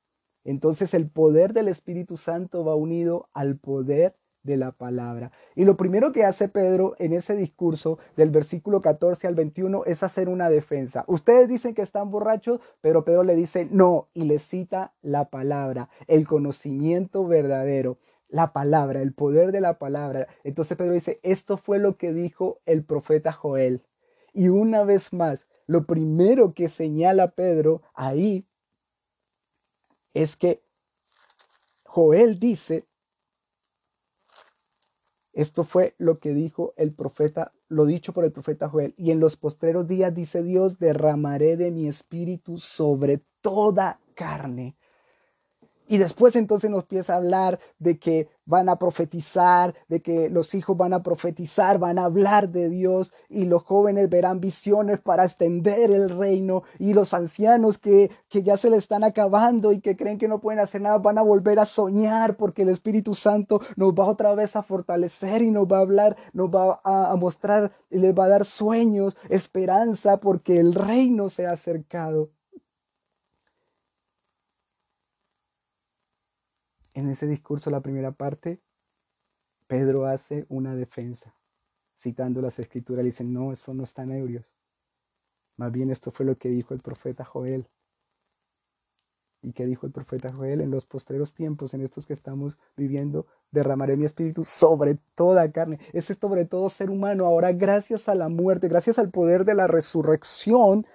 Entonces 0.44 0.94
el 0.94 1.08
poder 1.10 1.52
del 1.52 1.68
Espíritu 1.68 2.16
Santo 2.16 2.64
va 2.64 2.74
unido 2.74 3.28
al 3.32 3.56
poder 3.56 4.14
de 4.44 4.56
la 4.56 4.70
palabra. 4.70 5.32
Y 5.56 5.64
lo 5.64 5.76
primero 5.76 6.12
que 6.12 6.24
hace 6.24 6.48
Pedro 6.48 6.94
en 6.98 7.12
ese 7.12 7.34
discurso 7.34 7.98
del 8.16 8.30
versículo 8.30 8.80
14 8.80 9.26
al 9.26 9.34
21 9.34 9.84
es 9.86 10.02
hacer 10.02 10.28
una 10.28 10.48
defensa. 10.50 11.04
Ustedes 11.08 11.48
dicen 11.48 11.74
que 11.74 11.82
están 11.82 12.10
borrachos, 12.10 12.60
pero 12.80 13.04
Pedro 13.04 13.24
le 13.24 13.34
dice 13.34 13.66
no 13.70 14.08
y 14.14 14.24
le 14.24 14.38
cita 14.38 14.92
la 15.02 15.30
palabra, 15.30 15.88
el 16.06 16.26
conocimiento 16.28 17.26
verdadero, 17.26 17.98
la 18.28 18.52
palabra, 18.52 19.00
el 19.00 19.12
poder 19.12 19.50
de 19.50 19.60
la 19.60 19.78
palabra. 19.78 20.28
Entonces 20.44 20.76
Pedro 20.76 20.92
dice, 20.92 21.18
esto 21.22 21.56
fue 21.56 21.78
lo 21.78 21.96
que 21.96 22.12
dijo 22.12 22.60
el 22.66 22.84
profeta 22.84 23.32
Joel. 23.32 23.82
Y 24.32 24.48
una 24.48 24.84
vez 24.84 25.12
más, 25.12 25.46
lo 25.66 25.86
primero 25.86 26.52
que 26.52 26.68
señala 26.68 27.30
Pedro 27.30 27.82
ahí 27.94 28.46
es 30.12 30.36
que 30.36 30.62
Joel 31.84 32.38
dice 32.38 32.84
esto 35.34 35.64
fue 35.64 35.94
lo 35.98 36.20
que 36.20 36.32
dijo 36.32 36.74
el 36.76 36.92
profeta, 36.92 37.52
lo 37.68 37.86
dicho 37.86 38.12
por 38.12 38.24
el 38.24 38.30
profeta 38.32 38.68
Joel. 38.68 38.94
Y 38.96 39.10
en 39.10 39.18
los 39.18 39.36
postreros 39.36 39.88
días, 39.88 40.14
dice 40.14 40.42
Dios, 40.44 40.78
derramaré 40.78 41.56
de 41.56 41.72
mi 41.72 41.88
espíritu 41.88 42.58
sobre 42.58 43.20
toda 43.40 43.98
carne. 44.14 44.76
Y 45.86 45.98
después 45.98 46.34
entonces 46.36 46.70
nos 46.70 46.82
empieza 46.82 47.14
a 47.14 47.16
hablar 47.16 47.58
de 47.78 47.98
que 47.98 48.28
van 48.46 48.68
a 48.68 48.76
profetizar, 48.76 49.74
de 49.88 50.00
que 50.00 50.28
los 50.30 50.54
hijos 50.54 50.76
van 50.76 50.92
a 50.92 51.02
profetizar, 51.02 51.78
van 51.78 51.98
a 51.98 52.04
hablar 52.04 52.50
de 52.50 52.68
Dios 52.68 53.12
y 53.28 53.44
los 53.44 53.62
jóvenes 53.62 54.08
verán 54.08 54.40
visiones 54.40 55.00
para 55.00 55.24
extender 55.24 55.90
el 55.90 56.10
reino 56.10 56.62
y 56.78 56.92
los 56.92 57.14
ancianos 57.14 57.78
que, 57.78 58.10
que 58.28 58.42
ya 58.42 58.56
se 58.56 58.70
le 58.70 58.76
están 58.76 59.04
acabando 59.04 59.72
y 59.72 59.80
que 59.80 59.96
creen 59.96 60.18
que 60.18 60.28
no 60.28 60.40
pueden 60.40 60.60
hacer 60.60 60.80
nada 60.80 60.98
van 60.98 61.18
a 61.18 61.22
volver 61.22 61.58
a 61.58 61.66
soñar 61.66 62.36
porque 62.36 62.62
el 62.62 62.68
Espíritu 62.68 63.14
Santo 63.14 63.60
nos 63.76 63.92
va 63.92 64.04
otra 64.04 64.34
vez 64.34 64.56
a 64.56 64.62
fortalecer 64.62 65.42
y 65.42 65.50
nos 65.50 65.66
va 65.66 65.78
a 65.78 65.82
hablar, 65.82 66.16
nos 66.32 66.48
va 66.48 66.80
a, 66.84 67.10
a 67.10 67.16
mostrar 67.16 67.72
les 67.90 68.14
va 68.14 68.24
a 68.24 68.28
dar 68.28 68.44
sueños, 68.44 69.16
esperanza 69.28 70.18
porque 70.18 70.58
el 70.58 70.74
reino 70.74 71.28
se 71.28 71.46
ha 71.46 71.50
acercado. 71.50 72.30
En 76.94 77.10
ese 77.10 77.26
discurso, 77.26 77.70
la 77.70 77.80
primera 77.80 78.12
parte, 78.12 78.60
Pedro 79.66 80.06
hace 80.06 80.46
una 80.48 80.76
defensa, 80.76 81.34
citando 81.96 82.40
las 82.40 82.58
escrituras, 82.58 83.02
le 83.02 83.10
dice, 83.10 83.24
no, 83.24 83.52
eso 83.52 83.74
no 83.74 83.82
están 83.82 84.10
ebrios. 84.10 84.46
Más 85.56 85.72
bien 85.72 85.90
esto 85.90 86.10
fue 86.10 86.24
lo 86.24 86.36
que 86.36 86.48
dijo 86.48 86.72
el 86.72 86.80
profeta 86.80 87.24
Joel. 87.24 87.68
¿Y 89.42 89.52
qué 89.52 89.66
dijo 89.66 89.86
el 89.86 89.92
profeta 89.92 90.32
Joel? 90.34 90.60
En 90.60 90.70
los 90.70 90.86
postreros 90.86 91.34
tiempos, 91.34 91.74
en 91.74 91.82
estos 91.82 92.06
que 92.06 92.14
estamos 92.14 92.58
viviendo, 92.76 93.26
derramaré 93.50 93.96
mi 93.96 94.06
espíritu 94.06 94.42
sobre 94.42 94.96
toda 95.14 95.50
carne. 95.52 95.78
Ese 95.92 96.14
es 96.14 96.18
sobre 96.18 96.46
todo 96.46 96.70
ser 96.70 96.90
humano. 96.90 97.26
Ahora, 97.26 97.52
gracias 97.52 98.08
a 98.08 98.14
la 98.14 98.28
muerte, 98.28 98.68
gracias 98.68 98.98
al 98.98 99.10
poder 99.10 99.44
de 99.44 99.54
la 99.54 99.66
resurrección, 99.66 100.86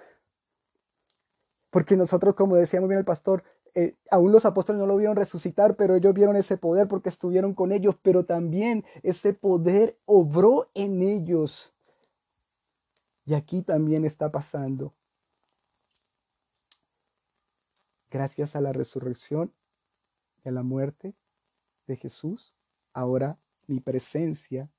porque 1.70 1.96
nosotros, 1.96 2.34
como 2.34 2.56
decía 2.56 2.80
muy 2.80 2.88
bien 2.88 2.98
el 2.98 3.04
pastor, 3.04 3.44
eh, 3.74 3.96
aún 4.10 4.32
los 4.32 4.44
apóstoles 4.44 4.80
no 4.80 4.86
lo 4.86 4.96
vieron 4.96 5.16
resucitar, 5.16 5.76
pero 5.76 5.94
ellos 5.94 6.14
vieron 6.14 6.36
ese 6.36 6.56
poder 6.56 6.88
porque 6.88 7.08
estuvieron 7.08 7.54
con 7.54 7.72
ellos, 7.72 7.96
pero 8.02 8.24
también 8.24 8.84
ese 9.02 9.32
poder 9.32 9.98
obró 10.06 10.70
en 10.74 11.02
ellos. 11.02 11.72
Y 13.24 13.34
aquí 13.34 13.62
también 13.62 14.04
está 14.04 14.32
pasando. 14.32 14.94
Gracias 18.10 18.56
a 18.56 18.60
la 18.60 18.72
resurrección 18.72 19.52
y 20.44 20.48
a 20.48 20.52
la 20.52 20.62
muerte 20.62 21.14
de 21.86 21.96
Jesús, 21.96 22.54
ahora 22.92 23.38
mi 23.66 23.80
presencia, 23.80 24.70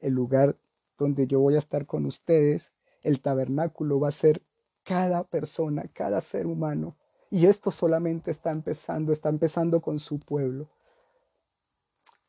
el 0.00 0.12
lugar 0.14 0.56
donde 0.96 1.26
yo 1.28 1.38
voy 1.38 1.54
a 1.54 1.58
estar 1.58 1.86
con 1.86 2.04
ustedes, 2.04 2.72
el 3.02 3.20
tabernáculo 3.20 4.00
va 4.00 4.08
a 4.08 4.12
ser 4.12 4.42
cada 4.82 5.22
persona, 5.24 5.84
cada 5.92 6.20
ser 6.20 6.46
humano 6.46 6.96
y 7.30 7.46
esto 7.46 7.70
solamente 7.70 8.30
está 8.30 8.50
empezando, 8.50 9.12
está 9.12 9.28
empezando 9.28 9.80
con 9.80 9.98
su 9.98 10.18
pueblo. 10.18 10.68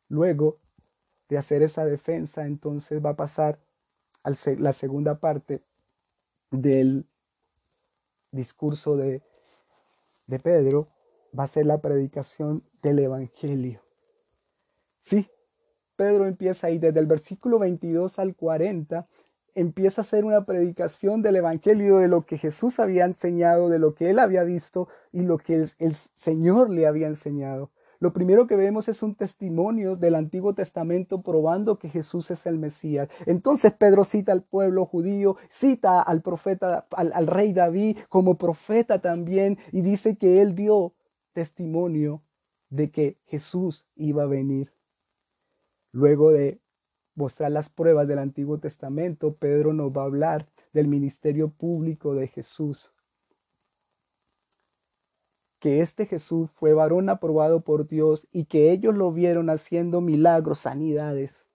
Luego 0.07 0.57
de 1.29 1.37
hacer 1.37 1.61
esa 1.61 1.85
defensa, 1.85 2.45
entonces 2.45 3.03
va 3.03 3.11
a 3.11 3.15
pasar 3.15 3.59
a 4.23 4.31
la 4.57 4.73
segunda 4.73 5.19
parte 5.19 5.63
del 6.51 7.05
discurso 8.31 8.97
de, 8.97 9.21
de 10.27 10.39
Pedro, 10.39 10.89
va 11.37 11.43
a 11.43 11.47
ser 11.47 11.65
la 11.65 11.79
predicación 11.79 12.63
del 12.81 12.99
Evangelio. 12.99 13.81
Sí, 14.99 15.29
Pedro 15.95 16.25
empieza 16.25 16.67
ahí 16.67 16.79
desde 16.79 16.99
el 16.99 17.07
versículo 17.07 17.59
22 17.59 18.19
al 18.19 18.35
40 18.35 19.07
empieza 19.59 20.01
a 20.01 20.03
hacer 20.03 20.25
una 20.25 20.45
predicación 20.45 21.21
del 21.21 21.35
Evangelio, 21.37 21.97
de 21.97 22.07
lo 22.07 22.25
que 22.25 22.37
Jesús 22.37 22.79
había 22.79 23.05
enseñado, 23.05 23.69
de 23.69 23.79
lo 23.79 23.93
que 23.93 24.09
él 24.09 24.19
había 24.19 24.43
visto 24.43 24.87
y 25.11 25.21
lo 25.21 25.37
que 25.37 25.55
el, 25.55 25.93
Señor 25.93 26.69
le 26.69 26.87
había 26.87 27.07
enseñado. 27.07 27.71
Lo 27.99 28.13
primero 28.13 28.47
que 28.47 28.55
vemos 28.55 28.87
es 28.87 29.03
un 29.03 29.15
testimonio 29.15 29.97
del 29.97 30.15
Antiguo 30.15 30.53
Testamento 30.53 31.21
probando 31.21 31.77
que 31.77 31.89
Jesús 31.89 32.31
es 32.31 32.45
el 32.45 32.57
Mesías. 32.57 33.09
Entonces 33.25 33.73
Pedro 33.73 34.05
cita 34.05 34.31
al 34.31 34.43
pueblo 34.43 34.85
judío, 34.85 35.35
cita 35.49 36.01
al 36.01 36.21
profeta, 36.21 36.87
al, 36.91 37.27
rey 37.27 37.51
David 37.51 37.97
como 38.07 38.37
profeta 38.37 38.99
también 38.99 39.57
y 39.73 39.81
dice 39.81 40.15
que 40.15 40.41
él 40.41 40.55
dio 40.55 40.93
testimonio 41.33 42.23
de 42.69 42.89
que 42.89 43.17
Jesús 43.25 43.85
iba 43.95 44.23
a 44.23 44.27
venir. 44.27 44.71
Luego 45.91 46.31
de 46.31 46.61
mostrar 47.19 47.51
las 47.51 47.69
pruebas 47.69 48.07
del 48.07 48.17
Antiguo 48.17 48.59
Testamento, 48.59 49.35
Pedro 49.35 49.73
nos 49.73 49.91
va 49.91 50.03
a 50.03 50.05
hablar 50.05 50.47
del 50.71 50.87
ministerio 50.87 51.49
público 51.49 52.15
de 52.15 52.27
Jesús. 52.27 52.91
Que 55.59 55.81
este 55.81 56.05
Jesús 56.05 56.49
fue 56.51 56.73
varón 56.73 57.09
aprobado 57.09 57.59
por 57.59 57.85
Dios 57.87 58.25
y 58.31 58.45
que 58.45 58.71
ellos 58.71 58.95
lo 58.95 59.11
vieron 59.11 59.49
haciendo 59.49 59.99
milagros, 59.99 60.59
sanidades. 60.59 61.45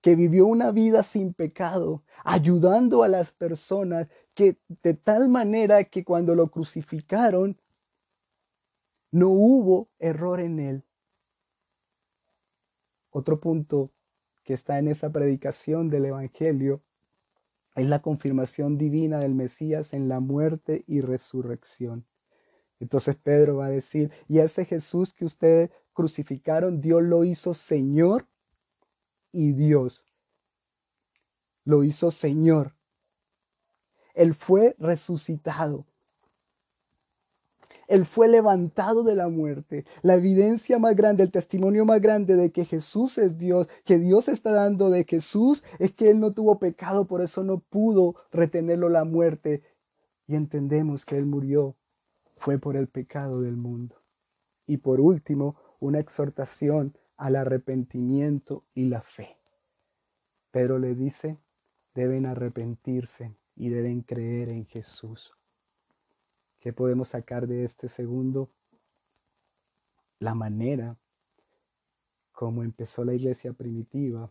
Que 0.00 0.16
vivió 0.16 0.46
una 0.46 0.72
vida 0.72 1.04
sin 1.04 1.32
pecado, 1.32 2.02
ayudando 2.24 3.04
a 3.04 3.08
las 3.08 3.30
personas, 3.30 4.08
que 4.34 4.58
de 4.82 4.94
tal 4.94 5.28
manera 5.28 5.84
que 5.84 6.04
cuando 6.04 6.34
lo 6.34 6.48
crucificaron, 6.48 7.56
no 9.12 9.28
hubo 9.28 9.88
error 10.00 10.40
en 10.40 10.58
él. 10.58 10.84
Otro 13.10 13.38
punto 13.38 13.92
que 14.44 14.54
está 14.54 14.78
en 14.78 14.88
esa 14.88 15.10
predicación 15.10 15.88
del 15.88 16.06
Evangelio 16.06 16.82
es 17.74 17.86
la 17.86 18.02
confirmación 18.02 18.76
divina 18.76 19.18
del 19.18 19.34
Mesías 19.34 19.92
en 19.92 20.08
la 20.08 20.20
muerte 20.20 20.84
y 20.86 21.00
resurrección. 21.00 22.04
Entonces 22.80 23.16
Pedro 23.16 23.56
va 23.56 23.66
a 23.66 23.70
decir, 23.70 24.10
y 24.28 24.40
ese 24.40 24.64
Jesús 24.64 25.12
que 25.14 25.24
ustedes 25.24 25.70
crucificaron, 25.92 26.80
Dios 26.80 27.02
lo 27.02 27.24
hizo 27.24 27.54
Señor 27.54 28.26
y 29.30 29.52
Dios. 29.52 30.04
Lo 31.64 31.84
hizo 31.84 32.10
Señor. 32.10 32.74
Él 34.14 34.34
fue 34.34 34.74
resucitado. 34.78 35.86
Él 37.92 38.06
fue 38.06 38.26
levantado 38.26 39.02
de 39.02 39.14
la 39.14 39.28
muerte. 39.28 39.84
La 40.00 40.14
evidencia 40.14 40.78
más 40.78 40.96
grande, 40.96 41.24
el 41.24 41.30
testimonio 41.30 41.84
más 41.84 42.00
grande 42.00 42.36
de 42.36 42.50
que 42.50 42.64
Jesús 42.64 43.18
es 43.18 43.36
Dios, 43.36 43.68
que 43.84 43.98
Dios 43.98 44.28
está 44.28 44.50
dando 44.50 44.88
de 44.88 45.04
Jesús, 45.04 45.62
es 45.78 45.92
que 45.92 46.08
Él 46.08 46.18
no 46.18 46.32
tuvo 46.32 46.58
pecado, 46.58 47.06
por 47.06 47.20
eso 47.20 47.44
no 47.44 47.58
pudo 47.58 48.14
retenerlo 48.30 48.88
la 48.88 49.04
muerte. 49.04 49.62
Y 50.26 50.36
entendemos 50.36 51.04
que 51.04 51.18
Él 51.18 51.26
murió, 51.26 51.76
fue 52.38 52.58
por 52.58 52.78
el 52.78 52.88
pecado 52.88 53.42
del 53.42 53.58
mundo. 53.58 53.96
Y 54.66 54.78
por 54.78 54.98
último, 54.98 55.56
una 55.78 55.98
exhortación 55.98 56.96
al 57.18 57.36
arrepentimiento 57.36 58.64
y 58.72 58.86
la 58.86 59.02
fe. 59.02 59.36
Pedro 60.50 60.78
le 60.78 60.94
dice, 60.94 61.36
deben 61.94 62.24
arrepentirse 62.24 63.36
y 63.54 63.68
deben 63.68 64.00
creer 64.00 64.48
en 64.48 64.64
Jesús. 64.64 65.34
¿Qué 66.62 66.72
podemos 66.72 67.08
sacar 67.08 67.48
de 67.48 67.64
este 67.64 67.88
segundo? 67.88 68.48
La 70.20 70.36
manera 70.36 70.96
como 72.30 72.62
empezó 72.62 73.04
la 73.04 73.14
iglesia 73.14 73.52
primitiva 73.52 74.30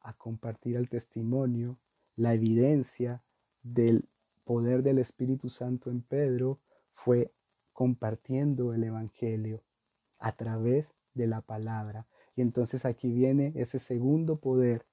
a 0.00 0.12
compartir 0.12 0.76
el 0.76 0.88
testimonio, 0.88 1.76
la 2.14 2.32
evidencia 2.32 3.24
del 3.64 4.08
poder 4.44 4.84
del 4.84 5.00
Espíritu 5.00 5.50
Santo 5.50 5.90
en 5.90 6.02
Pedro 6.02 6.60
fue 6.92 7.34
compartiendo 7.72 8.72
el 8.72 8.84
Evangelio 8.84 9.64
a 10.20 10.30
través 10.30 10.94
de 11.14 11.26
la 11.26 11.40
palabra. 11.40 12.06
Y 12.36 12.42
entonces 12.42 12.84
aquí 12.84 13.10
viene 13.10 13.52
ese 13.56 13.80
segundo 13.80 14.36
poder 14.36 14.86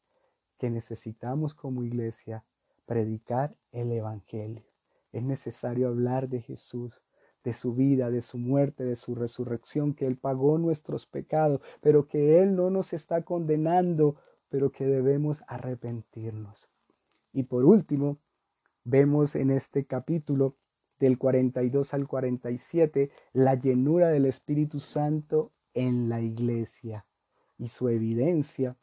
que 0.58 0.72
necesitamos 0.72 1.54
como 1.54 1.84
iglesia, 1.84 2.44
predicar 2.88 3.56
el 3.72 3.92
Evangelio. 3.92 4.71
Es 5.12 5.24
necesario 5.24 5.88
hablar 5.88 6.30
de 6.30 6.42
Jesús, 6.42 7.02
de 7.44 7.54
su 7.54 7.74
vida, 7.74 8.10
de 8.10 8.22
su 8.22 8.38
muerte, 8.38 8.84
de 8.86 8.96
su 8.96 9.16
resurrección, 9.16 9.94
que 9.94 10.06
Él 10.06 10.18
pagó 10.18 10.58
nuestros 10.58 11.06
pecados, 11.06 11.62
pero 11.82 12.08
que 12.08 12.40
Él 12.42 12.56
no 12.56 12.70
nos 12.70 12.94
está 12.94 13.24
condenando, 13.24 14.16
pero 14.50 14.72
que 14.72 14.86
debemos 14.86 15.44
arrepentirnos. 15.48 16.70
Y 17.34 17.44
por 17.44 17.66
último, 17.66 18.20
vemos 18.84 19.36
en 19.36 19.52
este 19.52 19.86
capítulo 19.86 20.56
del 21.00 21.18
42 21.18 21.94
al 21.94 22.08
47 22.08 23.10
la 23.34 23.56
llenura 23.56 24.10
del 24.10 24.26
Espíritu 24.26 24.80
Santo 24.80 25.52
en 25.74 26.10
la 26.10 26.22
iglesia. 26.22 27.06
Y 27.58 27.68
su 27.68 27.90
evidencia 27.90 28.78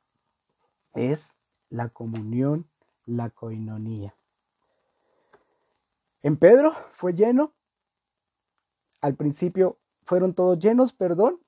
es 0.95 1.35
la 1.71 1.89
comunión, 1.91 2.67
la 3.07 3.31
coinonía. 3.31 4.18
En 6.23 6.37
Pedro 6.37 6.73
fue 6.93 7.15
lleno. 7.15 7.55
Al 9.01 9.15
principio 9.15 9.79
fueron 10.03 10.35
todos 10.35 10.59
llenos, 10.59 10.93
perdón, 10.93 11.41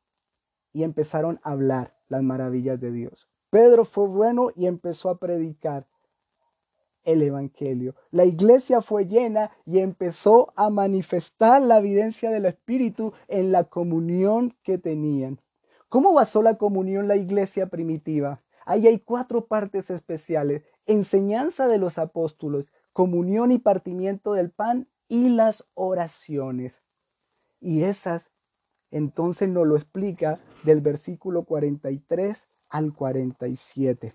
y 0.73 0.85
empezaron 0.85 1.41
a 1.43 1.51
hablar 1.53 1.97
las 2.09 2.23
maravillas 2.23 2.81
de 2.81 2.93
Dios. 2.93 3.29
Pedro 3.51 3.85
fue 3.85 4.07
bueno 4.07 4.51
y 4.55 4.67
empezó 4.67 5.09
a 5.09 5.19
predicar 5.19 5.89
el 7.03 7.23
Evangelio. 7.23 7.97
La 8.11 8.25
iglesia 8.25 8.81
fue 8.81 9.07
llena 9.07 9.51
y 9.65 9.79
empezó 9.79 10.53
a 10.55 10.71
manifestar 10.71 11.61
la 11.63 11.79
evidencia 11.79 12.31
del 12.31 12.47
Espíritu 12.47 13.13
en 13.27 13.51
la 13.51 13.65
comunión 13.65 14.57
que 14.63 14.79
tenían. 14.79 15.41
¿Cómo 15.89 16.13
basó 16.13 16.43
la 16.43 16.57
comunión 16.57 17.09
la 17.09 17.17
iglesia 17.17 17.67
primitiva? 17.67 18.43
Ahí 18.65 18.87
hay 18.87 19.01
cuatro 19.01 19.47
partes 19.47 19.91
especiales. 19.91 20.63
Enseñanza 20.87 21.67
de 21.67 21.79
los 21.79 21.99
apóstoles, 21.99 22.73
comunión 22.93 23.53
y 23.53 23.59
partimiento 23.59 24.33
del 24.33 24.51
pan 24.51 24.89
y 25.09 25.29
las 25.29 25.65
oraciones. 25.75 26.83
Y 27.61 27.83
esas 27.83 28.31
entonces 28.91 29.49
nos 29.49 29.67
lo 29.67 29.77
explica 29.77 30.41
del 30.65 30.81
versículo 30.81 31.45
43 31.45 32.47
al 32.69 32.93
47. 32.93 34.15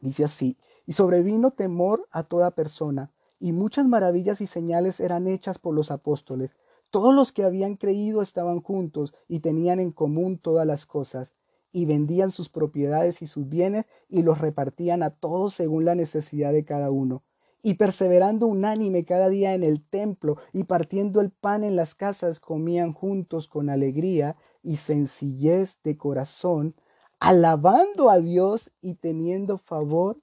Dice 0.00 0.24
así, 0.24 0.56
y 0.86 0.92
sobrevino 0.92 1.50
temor 1.50 2.08
a 2.10 2.24
toda 2.24 2.52
persona, 2.52 3.12
y 3.40 3.52
muchas 3.52 3.86
maravillas 3.86 4.40
y 4.40 4.46
señales 4.46 4.98
eran 5.00 5.26
hechas 5.26 5.58
por 5.58 5.74
los 5.74 5.90
apóstoles. 5.90 6.56
Todos 6.90 7.14
los 7.14 7.32
que 7.32 7.44
habían 7.44 7.76
creído 7.76 8.22
estaban 8.22 8.60
juntos 8.60 9.14
y 9.28 9.40
tenían 9.40 9.78
en 9.78 9.92
común 9.92 10.38
todas 10.38 10.66
las 10.66 10.86
cosas, 10.86 11.34
y 11.70 11.84
vendían 11.84 12.30
sus 12.30 12.48
propiedades 12.48 13.22
y 13.22 13.26
sus 13.26 13.48
bienes 13.48 13.84
y 14.08 14.22
los 14.22 14.40
repartían 14.40 15.02
a 15.02 15.10
todos 15.10 15.54
según 15.54 15.84
la 15.84 15.94
necesidad 15.94 16.52
de 16.52 16.64
cada 16.64 16.90
uno 16.90 17.22
y 17.68 17.74
perseverando 17.74 18.46
unánime 18.46 19.04
cada 19.04 19.28
día 19.28 19.52
en 19.52 19.62
el 19.62 19.84
templo 19.86 20.38
y 20.54 20.64
partiendo 20.64 21.20
el 21.20 21.30
pan 21.30 21.64
en 21.64 21.76
las 21.76 21.94
casas, 21.94 22.40
comían 22.40 22.94
juntos 22.94 23.46
con 23.46 23.68
alegría 23.68 24.36
y 24.62 24.76
sencillez 24.76 25.76
de 25.84 25.98
corazón, 25.98 26.74
alabando 27.20 28.08
a 28.08 28.20
Dios 28.20 28.70
y 28.80 28.94
teniendo 28.94 29.58
favor 29.58 30.18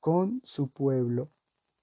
con 0.00 0.40
su 0.44 0.70
pueblo. 0.70 1.28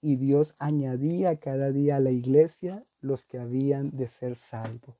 Y 0.02 0.16
Dios 0.16 0.56
añadía 0.58 1.40
cada 1.40 1.72
día 1.72 1.98
a 1.98 2.00
la 2.00 2.10
iglesia 2.10 2.84
los 3.00 3.26
que 3.26 3.38
habían 3.38 3.96
de 3.96 4.08
ser 4.08 4.36
salvos. 4.36 4.96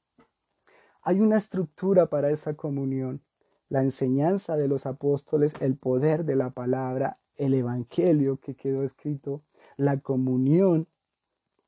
Hay 1.02 1.20
una 1.20 1.38
estructura 1.38 2.12
para 2.12 2.30
esa 2.30 2.54
comunión. 2.54 3.24
La 3.70 3.82
enseñanza 3.82 4.56
de 4.56 4.68
los 4.68 4.86
apóstoles, 4.86 5.54
el 5.62 5.78
poder 5.78 6.26
de 6.26 6.36
la 6.36 6.52
palabra, 6.52 7.18
el 7.38 7.56
evangelio 7.56 8.40
que 8.40 8.54
quedó 8.54 8.84
escrito 8.84 9.42
la 9.80 10.02
comunión, 10.02 10.90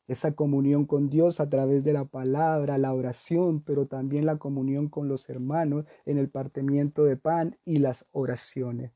esa 0.07 0.33
comunión 0.33 0.85
con 0.85 1.09
Dios 1.09 1.39
a 1.39 1.49
través 1.49 1.81
de 1.85 1.93
la 1.93 2.03
palabra, 2.03 2.77
la 2.77 2.93
oración, 2.93 3.61
pero 3.61 3.87
también 3.87 4.25
la 4.25 4.37
comunión 4.37 4.89
con 4.89 5.07
los 5.07 5.29
hermanos 5.29 5.85
en 6.05 6.17
el 6.17 6.29
partimiento 6.29 7.05
de 7.05 7.15
pan 7.15 7.57
y 7.63 7.77
las 7.77 8.05
oraciones. 8.11 8.91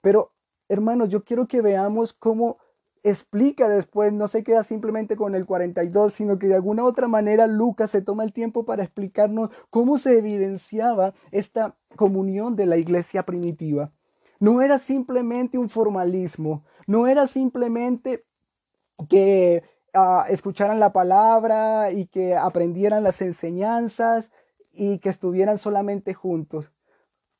Pero, 0.00 0.32
hermanos, 0.68 1.08
yo 1.08 1.24
quiero 1.24 1.48
que 1.48 1.60
veamos 1.60 2.12
cómo 2.12 2.58
explica 3.02 3.68
después, 3.68 4.12
no 4.12 4.28
se 4.28 4.44
queda 4.44 4.62
simplemente 4.62 5.16
con 5.16 5.34
el 5.34 5.44
42, 5.44 6.12
sino 6.12 6.38
que 6.38 6.46
de 6.46 6.54
alguna 6.54 6.84
otra 6.84 7.08
manera 7.08 7.48
Lucas 7.48 7.90
se 7.90 8.00
toma 8.00 8.22
el 8.22 8.32
tiempo 8.32 8.64
para 8.64 8.84
explicarnos 8.84 9.50
cómo 9.70 9.98
se 9.98 10.16
evidenciaba 10.18 11.14
esta 11.32 11.76
comunión 11.96 12.54
de 12.54 12.66
la 12.66 12.76
iglesia 12.76 13.24
primitiva. 13.24 13.90
No 14.38 14.62
era 14.62 14.78
simplemente 14.78 15.58
un 15.58 15.68
formalismo, 15.68 16.64
no 16.86 17.08
era 17.08 17.26
simplemente 17.26 18.24
que 19.08 19.62
ah, 19.94 20.26
escucharan 20.28 20.80
la 20.80 20.92
palabra 20.92 21.90
y 21.92 22.06
que 22.06 22.36
aprendieran 22.36 23.02
las 23.02 23.22
enseñanzas 23.22 24.30
y 24.72 24.98
que 24.98 25.08
estuvieran 25.08 25.58
solamente 25.58 26.14
juntos. 26.14 26.70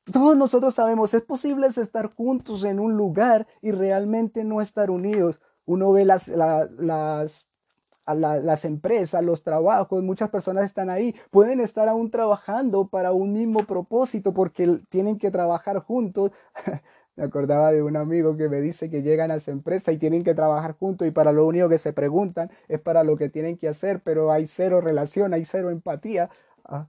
Todos 0.04 0.36
nosotros 0.36 0.74
sabemos, 0.74 1.14
es 1.14 1.22
posible 1.22 1.68
estar 1.68 2.12
juntos 2.12 2.64
en 2.64 2.80
un 2.80 2.96
lugar 2.96 3.46
y 3.60 3.70
realmente 3.70 4.42
no 4.42 4.60
estar 4.60 4.90
unidos. 4.90 5.40
Uno 5.64 5.92
ve 5.92 6.04
las, 6.04 6.26
las, 6.26 7.46
las 8.06 8.64
empresas, 8.64 9.22
los 9.22 9.44
trabajos, 9.44 10.02
muchas 10.02 10.28
personas 10.30 10.64
están 10.64 10.90
ahí, 10.90 11.14
pueden 11.30 11.60
estar 11.60 11.88
aún 11.88 12.10
trabajando 12.10 12.88
para 12.88 13.12
un 13.12 13.32
mismo 13.32 13.64
propósito 13.64 14.34
porque 14.34 14.80
tienen 14.88 15.18
que 15.18 15.30
trabajar 15.30 15.78
juntos. 15.78 16.32
Me 17.16 17.24
acordaba 17.24 17.72
de 17.72 17.82
un 17.82 17.96
amigo 17.96 18.36
que 18.36 18.48
me 18.48 18.60
dice 18.60 18.88
que 18.90 19.02
llegan 19.02 19.30
a 19.30 19.40
su 19.40 19.50
empresa 19.50 19.92
y 19.92 19.98
tienen 19.98 20.22
que 20.24 20.34
trabajar 20.34 20.72
juntos 20.78 21.06
y 21.06 21.10
para 21.10 21.32
lo 21.32 21.46
único 21.46 21.68
que 21.68 21.78
se 21.78 21.92
preguntan 21.92 22.50
es 22.68 22.80
para 22.80 23.04
lo 23.04 23.16
que 23.16 23.28
tienen 23.28 23.58
que 23.58 23.68
hacer, 23.68 24.00
pero 24.02 24.32
hay 24.32 24.46
cero 24.46 24.80
relación, 24.80 25.34
hay 25.34 25.44
cero 25.44 25.70
empatía. 25.70 26.30
Ah. 26.64 26.88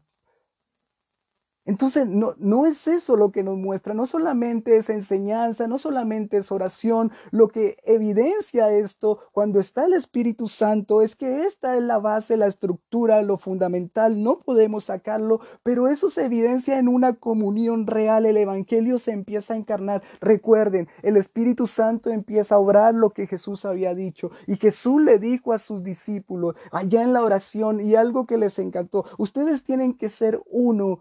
Entonces, 1.66 2.08
no, 2.08 2.36
no 2.40 2.66
es 2.66 2.88
eso 2.88 3.16
lo 3.16 3.32
que 3.32 3.44
nos 3.44 3.58
muestra, 3.58 3.94
no 3.94 4.06
solamente 4.06 4.78
es 4.78 4.90
enseñanza, 4.90 5.68
no 5.68 5.78
solamente 5.78 6.38
es 6.38 6.52
oración, 6.52 7.12
lo 7.32 7.48
que 7.48 7.78
evidencia 7.86 8.70
esto 8.72 9.20
cuando 9.32 9.60
está 9.60 9.86
el 9.86 9.94
Espíritu 9.94 10.50
Santo 10.50 11.02
es 11.02 11.16
que 11.16 11.46
esta 11.46 11.78
es 11.78 11.84
la 11.84 12.00
base, 12.00 12.36
la 12.36 12.48
estructura, 12.48 13.22
lo 13.22 13.38
fundamental, 13.38 14.22
no 14.22 14.40
podemos 14.40 14.86
sacarlo, 14.86 15.40
pero 15.64 15.88
eso 15.88 16.10
se 16.10 16.26
evidencia 16.26 16.80
en 16.80 16.90
una 16.90 17.14
comunión 17.14 17.88
real, 17.88 18.26
el 18.26 18.38
Evangelio 18.38 19.00
se 19.00 19.12
empieza 19.12 19.54
a 19.54 19.58
encarnar. 19.58 20.04
Recuerden, 20.20 20.90
el 21.02 21.16
Espíritu 21.16 21.68
Santo 21.68 22.10
empieza 22.10 22.56
a 22.56 22.60
obrar 22.60 22.94
lo 22.94 23.12
que 23.12 23.28
Jesús 23.28 23.64
había 23.64 23.96
dicho 23.96 24.32
y 24.48 24.58
Jesús 24.58 25.02
le 25.02 25.18
dijo 25.18 25.54
a 25.54 25.60
sus 25.60 25.84
discípulos 25.84 26.56
allá 26.72 27.04
en 27.04 27.14
la 27.14 27.24
oración 27.24 27.80
y 27.80 27.96
algo 27.96 28.26
que 28.26 28.38
les 28.38 28.60
encantó, 28.60 29.06
ustedes 29.18 29.64
tienen 29.64 29.94
que 29.94 30.10
ser 30.10 30.42
uno 30.48 31.00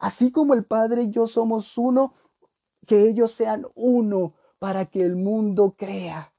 Así 0.00 0.32
como 0.32 0.54
el 0.54 0.64
Padre 0.64 1.02
y 1.02 1.10
yo 1.10 1.28
somos 1.28 1.76
uno, 1.78 2.14
que 2.86 3.08
ellos 3.08 3.30
sean 3.32 3.66
uno 3.74 4.34
para 4.58 4.86
que 4.86 5.02
el 5.02 5.14
mundo 5.14 5.74
crea. 5.76 6.32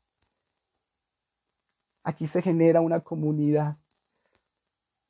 Aquí 2.03 2.25
se 2.25 2.41
genera 2.41 2.81
una 2.81 3.01
comunidad, 3.01 3.77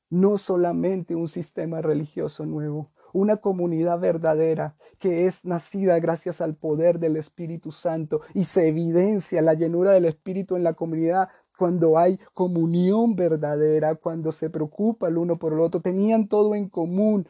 no 0.10 0.38
solamente 0.38 1.16
un 1.16 1.30
sistema 1.30 1.82
religioso 1.82 2.46
nuevo, 2.46 2.92
una 3.14 3.38
comunidad 3.38 4.00
verdadera 4.00 4.76
que 5.00 5.26
es 5.26 5.46
nacida 5.46 5.98
gracias 6.00 6.42
al 6.42 6.56
poder 6.56 7.00
del 7.00 7.16
Espíritu 7.16 7.72
Santo 7.72 8.22
y 8.34 8.44
se 8.44 8.68
evidencia 8.68 9.42
la 9.42 9.54
llenura 9.54 9.94
del 9.94 10.06
Espíritu 10.06 10.58
en 10.58 10.64
la 10.64 10.74
comunidad 10.74 11.30
cuando 11.58 11.98
hay 11.98 12.20
comunión 12.34 13.16
verdadera, 13.16 13.96
cuando 13.96 14.32
se 14.32 14.50
preocupa 14.50 15.08
el 15.08 15.18
uno 15.18 15.36
por 15.36 15.54
el 15.54 15.60
otro, 15.60 15.80
tenían 15.80 16.28
todo 16.28 16.56
en 16.56 16.68
común, 16.68 17.28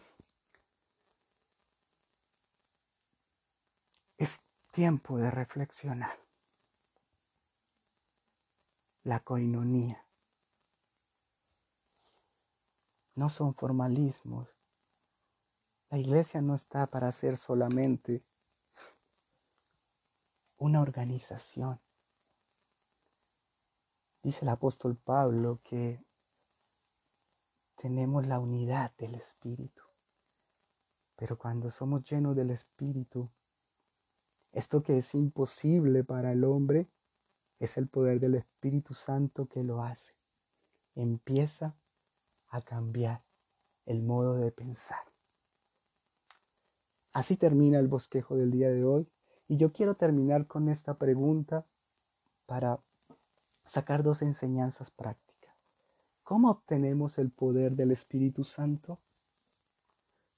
Es 4.21 4.39
tiempo 4.69 5.17
de 5.17 5.31
reflexionar. 5.31 6.15
La 9.01 9.19
coinonía. 9.21 10.05
No 13.15 13.29
son 13.29 13.55
formalismos. 13.55 14.47
La 15.89 15.97
iglesia 15.97 16.39
no 16.39 16.53
está 16.53 16.85
para 16.85 17.11
ser 17.11 17.35
solamente 17.35 18.23
una 20.57 20.81
organización. 20.81 21.81
Dice 24.21 24.45
el 24.45 24.49
apóstol 24.49 24.97
Pablo 24.97 25.61
que 25.63 26.05
tenemos 27.73 28.27
la 28.27 28.37
unidad 28.37 28.95
del 28.97 29.15
Espíritu. 29.15 29.81
Pero 31.15 31.39
cuando 31.39 31.71
somos 31.71 32.07
llenos 32.07 32.35
del 32.35 32.51
Espíritu, 32.51 33.31
esto 34.51 34.83
que 34.83 34.97
es 34.97 35.15
imposible 35.15 36.03
para 36.03 36.31
el 36.31 36.43
hombre 36.43 36.87
es 37.59 37.77
el 37.77 37.87
poder 37.87 38.19
del 38.19 38.35
Espíritu 38.35 38.93
Santo 38.93 39.47
que 39.47 39.63
lo 39.63 39.83
hace. 39.83 40.13
Empieza 40.95 41.75
a 42.49 42.61
cambiar 42.61 43.23
el 43.85 44.01
modo 44.01 44.35
de 44.35 44.51
pensar. 44.51 44.99
Así 47.13 47.37
termina 47.37 47.79
el 47.79 47.87
bosquejo 47.87 48.35
del 48.35 48.51
día 48.51 48.69
de 48.69 48.83
hoy 48.83 49.07
y 49.47 49.57
yo 49.57 49.71
quiero 49.73 49.95
terminar 49.95 50.47
con 50.47 50.69
esta 50.69 50.95
pregunta 50.95 51.65
para 52.45 52.79
sacar 53.65 54.03
dos 54.03 54.21
enseñanzas 54.21 54.91
prácticas. 54.91 55.57
¿Cómo 56.23 56.49
obtenemos 56.49 57.17
el 57.17 57.31
poder 57.31 57.75
del 57.75 57.91
Espíritu 57.91 58.43
Santo? 58.43 58.99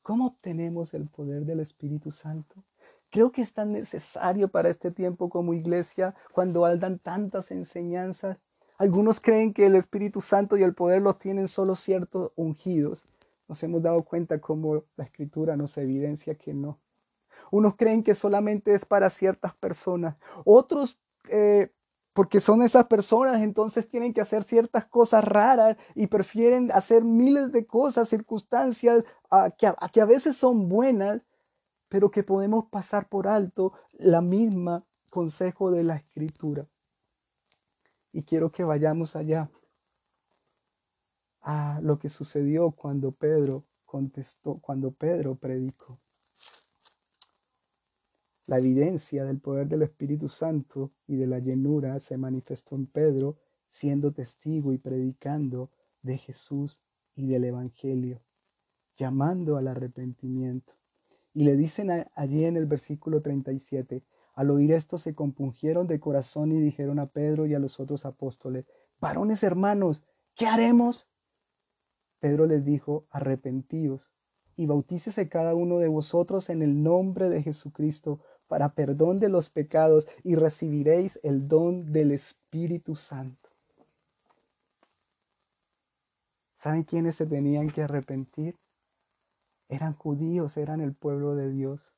¿Cómo 0.01 0.27
obtenemos 0.27 0.93
el 0.93 1.07
poder 1.07 1.45
del 1.45 1.59
Espíritu 1.59 2.11
Santo? 2.11 2.63
Creo 3.13 3.31
que 3.31 3.43
es 3.43 3.53
tan 3.53 3.73
necesario 3.73 4.47
para 4.47 4.69
este 4.69 4.89
tiempo 4.89 5.29
como 5.29 5.53
iglesia 5.53 6.15
cuando 6.31 6.65
andan 6.65 6.97
tantas 6.97 7.51
enseñanzas. 7.51 8.39
Algunos 8.79 9.19
creen 9.19 9.53
que 9.53 9.67
el 9.67 9.75
Espíritu 9.75 10.19
Santo 10.19 10.57
y 10.57 10.63
el 10.63 10.73
poder 10.73 11.03
los 11.03 11.19
tienen 11.19 11.47
solo 11.47 11.75
ciertos 11.75 12.31
ungidos. 12.35 13.05
Nos 13.47 13.61
hemos 13.61 13.83
dado 13.83 14.01
cuenta 14.01 14.41
como 14.41 14.85
la 14.97 15.03
escritura 15.03 15.55
nos 15.55 15.77
evidencia 15.77 16.33
que 16.33 16.55
no. 16.55 16.79
Unos 17.51 17.75
creen 17.75 18.01
que 18.01 18.15
solamente 18.15 18.73
es 18.73 18.83
para 18.83 19.11
ciertas 19.11 19.53
personas. 19.57 20.15
Otros, 20.43 20.97
eh, 21.29 21.71
porque 22.13 22.39
son 22.39 22.63
esas 22.63 22.85
personas, 22.85 23.43
entonces 23.43 23.87
tienen 23.87 24.11
que 24.15 24.21
hacer 24.21 24.41
ciertas 24.41 24.85
cosas 24.85 25.23
raras 25.23 25.77
y 25.93 26.07
prefieren 26.07 26.71
hacer 26.71 27.03
miles 27.03 27.51
de 27.51 27.63
cosas, 27.67 28.09
circunstancias 28.09 29.05
que 29.59 30.01
a 30.01 30.05
veces 30.05 30.35
son 30.35 30.67
buenas, 30.67 31.21
pero 31.93 32.09
que 32.09 32.23
podemos 32.23 32.65
pasar 32.71 33.07
por 33.07 33.27
alto 33.27 33.71
la 33.99 34.19
misma 34.19 34.83
consejo 35.11 35.69
de 35.69 35.83
la 35.83 35.97
escritura. 35.97 36.67
Y 38.11 38.23
quiero 38.23 38.51
que 38.51 38.63
vayamos 38.63 39.15
allá 39.15 39.51
a 41.41 41.79
lo 41.83 41.99
que 41.99 42.09
sucedió 42.09 42.71
cuando 42.71 43.11
Pedro 43.11 43.67
contestó, 43.85 44.57
cuando 44.59 44.89
Pedro 44.89 45.35
predicó. 45.35 45.99
La 48.47 48.57
evidencia 48.57 49.23
del 49.23 49.39
poder 49.39 49.67
del 49.67 49.83
Espíritu 49.83 50.29
Santo 50.29 50.93
y 51.05 51.17
de 51.17 51.27
la 51.27 51.37
llenura 51.37 51.99
se 51.99 52.17
manifestó 52.17 52.75
en 52.75 52.87
Pedro, 52.87 53.37
siendo 53.69 54.11
testigo 54.11 54.73
y 54.73 54.79
predicando 54.79 55.69
de 56.01 56.17
Jesús 56.17 56.81
y 57.13 57.27
del 57.27 57.43
Evangelio, 57.43 58.23
llamando 58.95 59.57
al 59.57 59.67
arrepentimiento. 59.67 60.73
Y 61.33 61.43
le 61.43 61.55
dicen 61.55 62.07
allí 62.15 62.45
en 62.45 62.57
el 62.57 62.65
versículo 62.65 63.21
37, 63.21 64.03
al 64.35 64.49
oír 64.49 64.71
esto 64.71 64.97
se 64.97 65.13
compungieron 65.13 65.87
de 65.87 65.99
corazón 65.99 66.51
y 66.51 66.59
dijeron 66.59 66.99
a 66.99 67.07
Pedro 67.07 67.45
y 67.45 67.53
a 67.53 67.59
los 67.59 67.79
otros 67.79 68.05
apóstoles, 68.05 68.65
varones 68.99 69.43
hermanos, 69.43 70.03
¿qué 70.35 70.47
haremos? 70.47 71.07
Pedro 72.19 72.45
les 72.45 72.63
dijo, 72.63 73.05
arrepentíos 73.09 74.11
y 74.55 74.65
bautícese 74.65 75.27
cada 75.29 75.55
uno 75.55 75.79
de 75.79 75.87
vosotros 75.87 76.49
en 76.49 76.61
el 76.61 76.83
nombre 76.83 77.29
de 77.29 77.41
Jesucristo 77.41 78.19
para 78.47 78.73
perdón 78.75 79.19
de 79.19 79.29
los 79.29 79.49
pecados 79.49 80.07
y 80.23 80.35
recibiréis 80.35 81.19
el 81.23 81.47
don 81.47 81.91
del 81.91 82.11
Espíritu 82.11 82.95
Santo. 82.95 83.49
¿Saben 86.53 86.83
quiénes 86.83 87.15
se 87.15 87.25
tenían 87.25 87.69
que 87.71 87.81
arrepentir? 87.81 88.55
Eran 89.73 89.93
judíos, 89.93 90.57
eran 90.57 90.81
el 90.81 90.93
pueblo 90.93 91.35
de 91.35 91.49
Dios, 91.49 91.93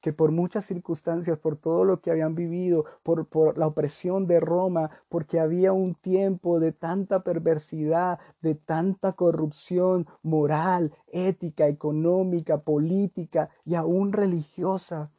que 0.00 0.12
por 0.12 0.32
muchas 0.32 0.66
circunstancias, 0.66 1.38
por 1.38 1.56
todo 1.56 1.84
lo 1.84 2.00
que 2.00 2.10
habían 2.10 2.34
vivido, 2.34 2.84
por, 3.02 3.26
por, 3.26 3.56
la 3.56 3.66
opresión 3.66 4.26
de 4.26 4.38
Roma, 4.38 4.90
porque 5.08 5.40
había 5.40 5.72
un 5.72 5.94
tiempo 5.94 6.60
de 6.60 6.72
tanta 6.72 7.22
perversidad, 7.22 8.18
de 8.42 8.54
tanta 8.54 9.14
corrupción 9.14 10.06
moral, 10.22 10.92
ética, 11.06 11.68
económica, 11.68 12.58
política 12.58 13.48
y 13.64 13.76
aún 13.76 14.12
religiosa, 14.12 15.10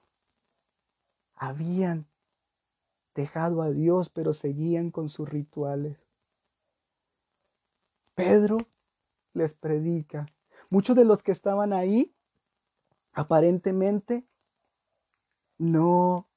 habían 1.34 2.06
dejado 3.16 3.62
a 3.62 3.72
Dios, 3.72 4.10
pero 4.10 4.34
seguían 4.34 4.92
con 4.92 5.10
sus 5.10 5.28
rituales. 5.28 5.98
Pedro 8.14 8.58
les 9.34 9.54
predica 9.54 10.28
Muchos 10.70 10.96
de 10.96 11.06
los 11.06 11.24
que 11.24 11.32
estaban 11.32 11.74
ahí, 11.74 12.14
aparentemente, 13.14 14.26
no, 15.58 16.28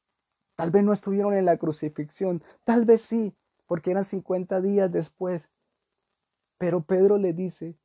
tal 0.54 0.70
vez 0.70 0.84
no 0.84 0.92
estuvieron 0.92 1.34
en 1.34 1.44
la 1.44 1.56
crucifixión, 1.56 2.42
tal 2.64 2.84
vez 2.84 3.02
sí, 3.02 3.34
porque 3.66 3.90
eran 3.90 4.04
50 4.04 4.60
días 4.60 4.90
después. 4.90 5.48
Pero 6.56 6.82
Pedro 6.82 7.18
le 7.18 7.32
dice, 7.32 7.76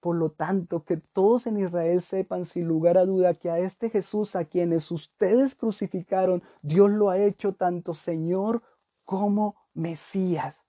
por 0.00 0.16
lo 0.16 0.30
tanto, 0.30 0.84
que 0.84 0.96
todos 0.96 1.46
en 1.46 1.58
Israel 1.58 2.02
sepan 2.02 2.44
sin 2.44 2.68
lugar 2.68 2.98
a 2.98 3.04
duda 3.04 3.34
que 3.34 3.50
a 3.50 3.58
este 3.58 3.90
Jesús 3.90 4.36
a 4.36 4.44
quienes 4.44 4.90
ustedes 4.90 5.54
crucificaron, 5.54 6.42
Dios 6.62 6.90
lo 6.90 7.10
ha 7.10 7.18
hecho 7.18 7.54
tanto 7.54 7.94
Señor 7.94 8.62
como 9.04 9.56
Mesías. 9.74 10.64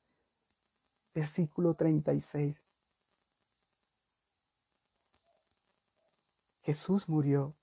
Versículo 1.13 1.75
36. 1.75 2.68
Jesús 6.61 7.07
murió, 7.07 7.55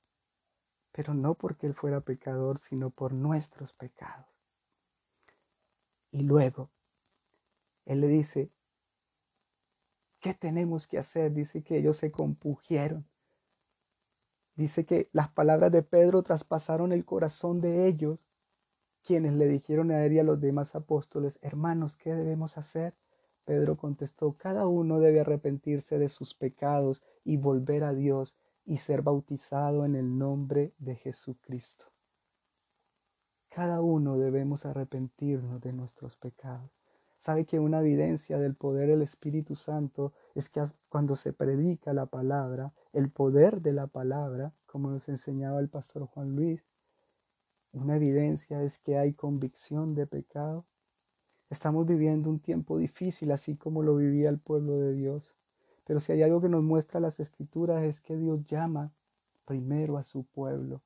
pero 0.92 1.14
no 1.14 1.34
porque 1.34 1.66
Él 1.66 1.74
fuera 1.74 2.00
pecador, 2.00 2.58
sino 2.58 2.90
por 2.90 3.12
nuestros 3.12 3.72
pecados. 3.72 4.26
Y 6.10 6.22
luego, 6.22 6.70
Él 7.84 8.00
le 8.00 8.08
dice, 8.08 8.50
¿qué 10.20 10.34
tenemos 10.34 10.86
que 10.86 10.98
hacer? 10.98 11.32
Dice 11.32 11.62
que 11.62 11.76
ellos 11.76 11.98
se 11.98 12.10
compugieron. 12.10 13.06
Dice 14.54 14.86
que 14.86 15.10
las 15.12 15.28
palabras 15.28 15.70
de 15.70 15.82
Pedro 15.82 16.22
traspasaron 16.22 16.92
el 16.92 17.04
corazón 17.04 17.60
de 17.60 17.86
ellos, 17.86 18.18
quienes 19.02 19.34
le 19.34 19.46
dijeron 19.46 19.90
a 19.90 20.04
él 20.04 20.14
y 20.14 20.18
a 20.18 20.24
los 20.24 20.40
demás 20.40 20.74
apóstoles, 20.74 21.38
hermanos, 21.42 21.96
¿qué 21.96 22.14
debemos 22.14 22.56
hacer? 22.56 22.94
Pedro 23.44 23.76
contestó, 23.76 24.32
cada 24.32 24.66
uno 24.66 24.98
debe 24.98 25.20
arrepentirse 25.20 25.98
de 25.98 26.08
sus 26.08 26.34
pecados 26.34 27.02
y 27.22 27.36
volver 27.36 27.84
a 27.84 27.92
Dios 27.92 28.34
y 28.66 28.78
ser 28.78 29.02
bautizado 29.02 29.84
en 29.84 29.94
el 29.94 30.18
nombre 30.18 30.74
de 30.78 30.96
Jesucristo. 30.96 31.86
Cada 33.48 33.80
uno 33.80 34.18
debemos 34.18 34.66
arrepentirnos 34.66 35.60
de 35.60 35.72
nuestros 35.72 36.16
pecados. 36.16 36.70
Sabe 37.16 37.46
que 37.46 37.58
una 37.58 37.80
evidencia 37.80 38.38
del 38.38 38.54
poder 38.54 38.88
del 38.88 39.02
Espíritu 39.02 39.54
Santo 39.54 40.12
es 40.34 40.50
que 40.50 40.66
cuando 40.88 41.14
se 41.14 41.32
predica 41.32 41.94
la 41.94 42.06
palabra, 42.06 42.74
el 42.92 43.10
poder 43.10 43.62
de 43.62 43.72
la 43.72 43.86
palabra, 43.86 44.52
como 44.66 44.90
nos 44.90 45.08
enseñaba 45.08 45.60
el 45.60 45.68
pastor 45.68 46.04
Juan 46.06 46.36
Luis, 46.36 46.62
una 47.72 47.96
evidencia 47.96 48.62
es 48.62 48.78
que 48.78 48.98
hay 48.98 49.14
convicción 49.14 49.94
de 49.94 50.06
pecado. 50.06 50.66
Estamos 51.48 51.86
viviendo 51.86 52.28
un 52.28 52.40
tiempo 52.40 52.78
difícil, 52.78 53.30
así 53.32 53.56
como 53.56 53.82
lo 53.82 53.96
vivía 53.96 54.28
el 54.28 54.38
pueblo 54.38 54.78
de 54.78 54.92
Dios. 54.92 55.34
Pero 55.86 56.00
si 56.00 56.12
hay 56.12 56.22
algo 56.22 56.40
que 56.40 56.48
nos 56.48 56.64
muestra 56.64 57.00
las 57.00 57.20
escrituras 57.20 57.84
es 57.84 58.00
que 58.00 58.16
Dios 58.16 58.44
llama 58.44 58.92
primero 59.44 59.96
a 59.96 60.02
su 60.02 60.24
pueblo 60.24 60.82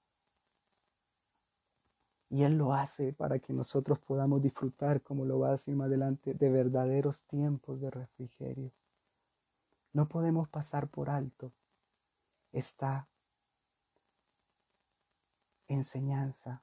y 2.29 2.45
Él 2.45 2.59
lo 2.59 2.75
hace 2.75 3.13
para 3.13 3.41
que 3.41 3.53
nosotros 3.53 3.99
podamos 3.99 4.41
disfrutar, 4.41 5.03
como 5.03 5.25
lo 5.25 5.41
va 5.41 5.49
a 5.49 5.53
decir 5.53 5.75
más 5.75 5.87
adelante, 5.87 6.35
de 6.35 6.49
verdaderos 6.49 7.25
tiempos 7.25 7.81
de 7.81 7.91
refrigerio. 7.91 8.71
No 9.93 10.07
podemos 10.07 10.49
pasar 10.49 10.87
por 10.87 11.11
alto 11.11 11.53
esta 12.53 13.09
enseñanza. 15.67 16.63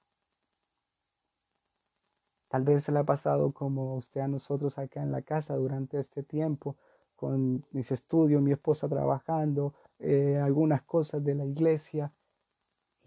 Tal 2.48 2.64
vez 2.64 2.86
se 2.86 2.94
le 2.94 3.00
ha 3.00 3.04
pasado 3.04 3.52
como 3.52 3.98
usted 3.98 4.22
a 4.22 4.28
nosotros 4.30 4.78
acá 4.78 5.02
en 5.02 5.12
la 5.12 5.22
casa 5.22 5.56
durante 5.56 6.00
este 6.00 6.24
tiempo, 6.24 6.78
con 7.18 7.66
mis 7.72 7.92
estudios, 7.92 8.42
mi 8.42 8.54
esposa 8.54 8.88
trabajando, 8.88 9.74
eh, 10.00 10.38
algunas 10.42 10.84
cosas 10.84 11.22
de 11.22 11.36
la 11.36 11.46
iglesia, 11.46 12.14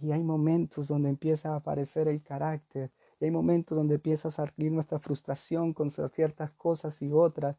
y 0.00 0.12
hay 0.12 0.22
momentos 0.22 0.88
donde 0.88 1.10
empieza 1.10 1.52
a 1.52 1.56
aparecer 1.56 2.08
el 2.08 2.22
carácter. 2.22 2.90
Y 3.20 3.26
hay 3.26 3.30
momentos 3.30 3.76
donde 3.76 3.96
empieza 3.96 4.28
a 4.28 4.30
salir 4.30 4.72
nuestra 4.72 4.98
frustración 4.98 5.74
con 5.74 5.90
ciertas 5.90 6.50
cosas 6.52 7.02
y 7.02 7.12
otras. 7.12 7.56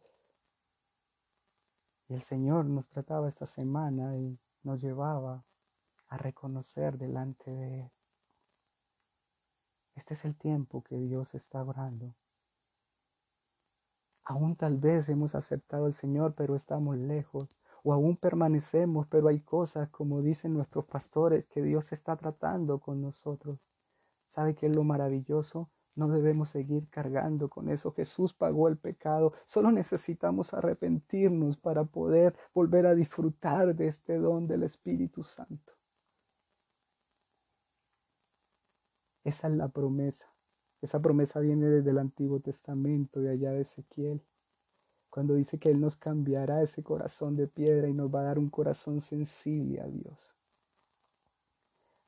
Y 2.10 2.16
el 2.16 2.22
Señor 2.22 2.66
nos 2.66 2.90
trataba 2.90 3.30
esta 3.30 3.46
semana 3.46 4.18
y 4.18 4.40
nos 4.64 4.82
llevaba 4.82 5.46
a 6.08 6.18
reconocer 6.18 6.98
delante 6.98 7.52
de 7.52 7.82
Él. 7.82 7.92
Este 9.94 10.16
es 10.16 10.26
el 10.26 10.36
tiempo 10.36 10.82
que 10.84 10.98
Dios 10.98 11.36
está 11.36 11.64
orando. 11.64 12.16
Aún 14.32 14.56
tal 14.56 14.78
vez 14.78 15.10
hemos 15.10 15.36
aceptado 15.36 15.88
al 15.88 15.94
Señor, 15.94 16.36
pero 16.36 16.56
estamos 16.56 16.96
lejos 16.96 17.50
o 17.84 17.92
aún 17.92 18.16
permanecemos, 18.16 19.06
pero 19.08 19.28
hay 19.28 19.42
cosas, 19.42 19.90
como 19.90 20.22
dicen 20.22 20.54
nuestros 20.54 20.86
pastores, 20.86 21.48
que 21.48 21.62
Dios 21.62 21.92
está 21.92 22.16
tratando 22.16 22.80
con 22.80 23.02
nosotros. 23.02 23.60
¿Sabe 24.28 24.56
qué 24.56 24.68
es 24.68 24.76
lo 24.78 24.86
maravilloso? 24.86 25.70
No 25.96 26.08
debemos 26.08 26.48
seguir 26.48 26.88
cargando 26.90 27.50
con 27.50 27.68
eso. 27.68 27.92
Jesús 27.92 28.34
pagó 28.34 28.70
el 28.70 28.78
pecado. 28.78 29.34
Solo 29.44 29.70
necesitamos 29.70 30.54
arrepentirnos 30.54 31.58
para 31.58 31.84
poder 31.84 32.34
volver 32.54 32.86
a 32.86 32.96
disfrutar 32.96 33.76
de 33.76 33.88
este 33.88 34.18
don 34.18 34.48
del 34.48 34.64
Espíritu 34.64 35.24
Santo. 35.24 35.74
Esa 39.26 39.50
es 39.50 39.54
la 39.56 39.68
promesa. 39.68 40.32
Esa 40.82 41.00
promesa 41.00 41.40
viene 41.40 41.68
desde 41.68 41.92
el 41.92 42.00
Antiguo 42.00 42.40
Testamento, 42.40 43.22
de 43.22 43.32
allá 43.32 43.52
de 43.52 43.62
Ezequiel 43.62 44.22
cuando 45.12 45.36
dice 45.36 45.60
que 45.60 45.70
Él 45.70 45.80
nos 45.80 45.98
cambiará 45.98 46.64
ese 46.64 46.82
corazón 46.82 47.36
de 47.36 47.46
piedra 47.46 47.90
y 47.90 47.94
nos 47.94 48.10
va 48.10 48.22
a 48.22 48.24
dar 48.24 48.40
un 48.40 48.50
corazón 48.50 49.02
sensible 49.02 49.82
a 49.82 49.88
Dios. 49.88 50.34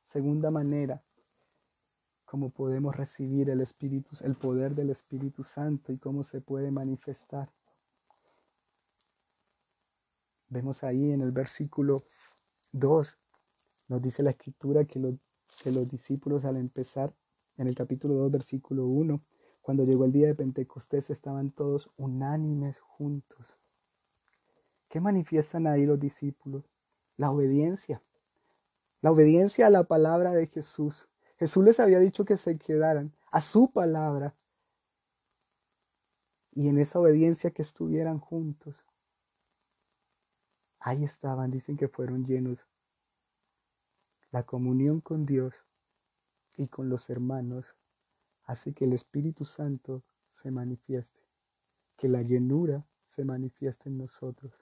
Segunda 0.05 0.49
manera, 0.49 1.03
cómo 2.23 2.49
podemos 2.49 2.95
recibir 2.95 3.49
el 3.49 3.59
Espíritu, 3.59 4.15
el 4.21 4.35
poder 4.35 4.73
del 4.73 4.89
Espíritu 4.89 5.43
Santo 5.43 5.91
y 5.91 5.97
cómo 5.97 6.23
se 6.23 6.39
puede 6.39 6.71
manifestar. 6.71 7.51
Vemos 10.47 10.81
ahí 10.83 11.11
en 11.11 11.19
el 11.21 11.33
versículo 11.33 12.03
2, 12.71 13.19
nos 13.89 14.01
dice 14.01 14.23
la 14.23 14.31
escritura 14.31 14.85
que 14.85 15.17
que 15.61 15.71
los 15.71 15.89
discípulos 15.89 16.45
al 16.45 16.55
empezar, 16.55 17.13
en 17.57 17.67
el 17.67 17.75
capítulo 17.75 18.15
2, 18.15 18.31
versículo 18.31 18.85
1, 18.87 19.21
cuando 19.61 19.85
llegó 19.85 20.05
el 20.05 20.11
día 20.11 20.27
de 20.27 20.35
Pentecostés 20.35 21.09
estaban 21.09 21.51
todos 21.51 21.89
unánimes 21.95 22.79
juntos. 22.79 23.57
¿Qué 24.89 24.99
manifiestan 24.99 25.67
ahí 25.67 25.85
los 25.85 25.99
discípulos? 25.99 26.69
La 27.15 27.31
obediencia. 27.31 28.01
La 29.01 29.11
obediencia 29.11 29.67
a 29.67 29.69
la 29.69 29.83
palabra 29.85 30.31
de 30.31 30.47
Jesús. 30.47 31.07
Jesús 31.37 31.63
les 31.63 31.79
había 31.79 31.99
dicho 31.99 32.25
que 32.25 32.37
se 32.37 32.57
quedaran 32.57 33.15
a 33.31 33.41
su 33.41 33.71
palabra. 33.71 34.35
Y 36.51 36.67
en 36.67 36.77
esa 36.77 36.99
obediencia 36.99 37.51
que 37.51 37.61
estuvieran 37.61 38.19
juntos. 38.19 38.85
Ahí 40.79 41.03
estaban, 41.03 41.49
dicen 41.49 41.77
que 41.77 41.87
fueron 41.87 42.25
llenos. 42.25 42.67
La 44.31 44.43
comunión 44.43 44.99
con 44.99 45.25
Dios 45.25 45.65
y 46.57 46.67
con 46.67 46.89
los 46.89 47.09
hermanos 47.09 47.75
Hace 48.45 48.73
que 48.73 48.85
el 48.85 48.93
Espíritu 48.93 49.45
Santo 49.45 50.03
se 50.29 50.51
manifieste, 50.51 51.21
que 51.95 52.09
la 52.09 52.21
llenura 52.21 52.85
se 53.05 53.23
manifieste 53.23 53.89
en 53.89 53.97
nosotros. 53.97 54.53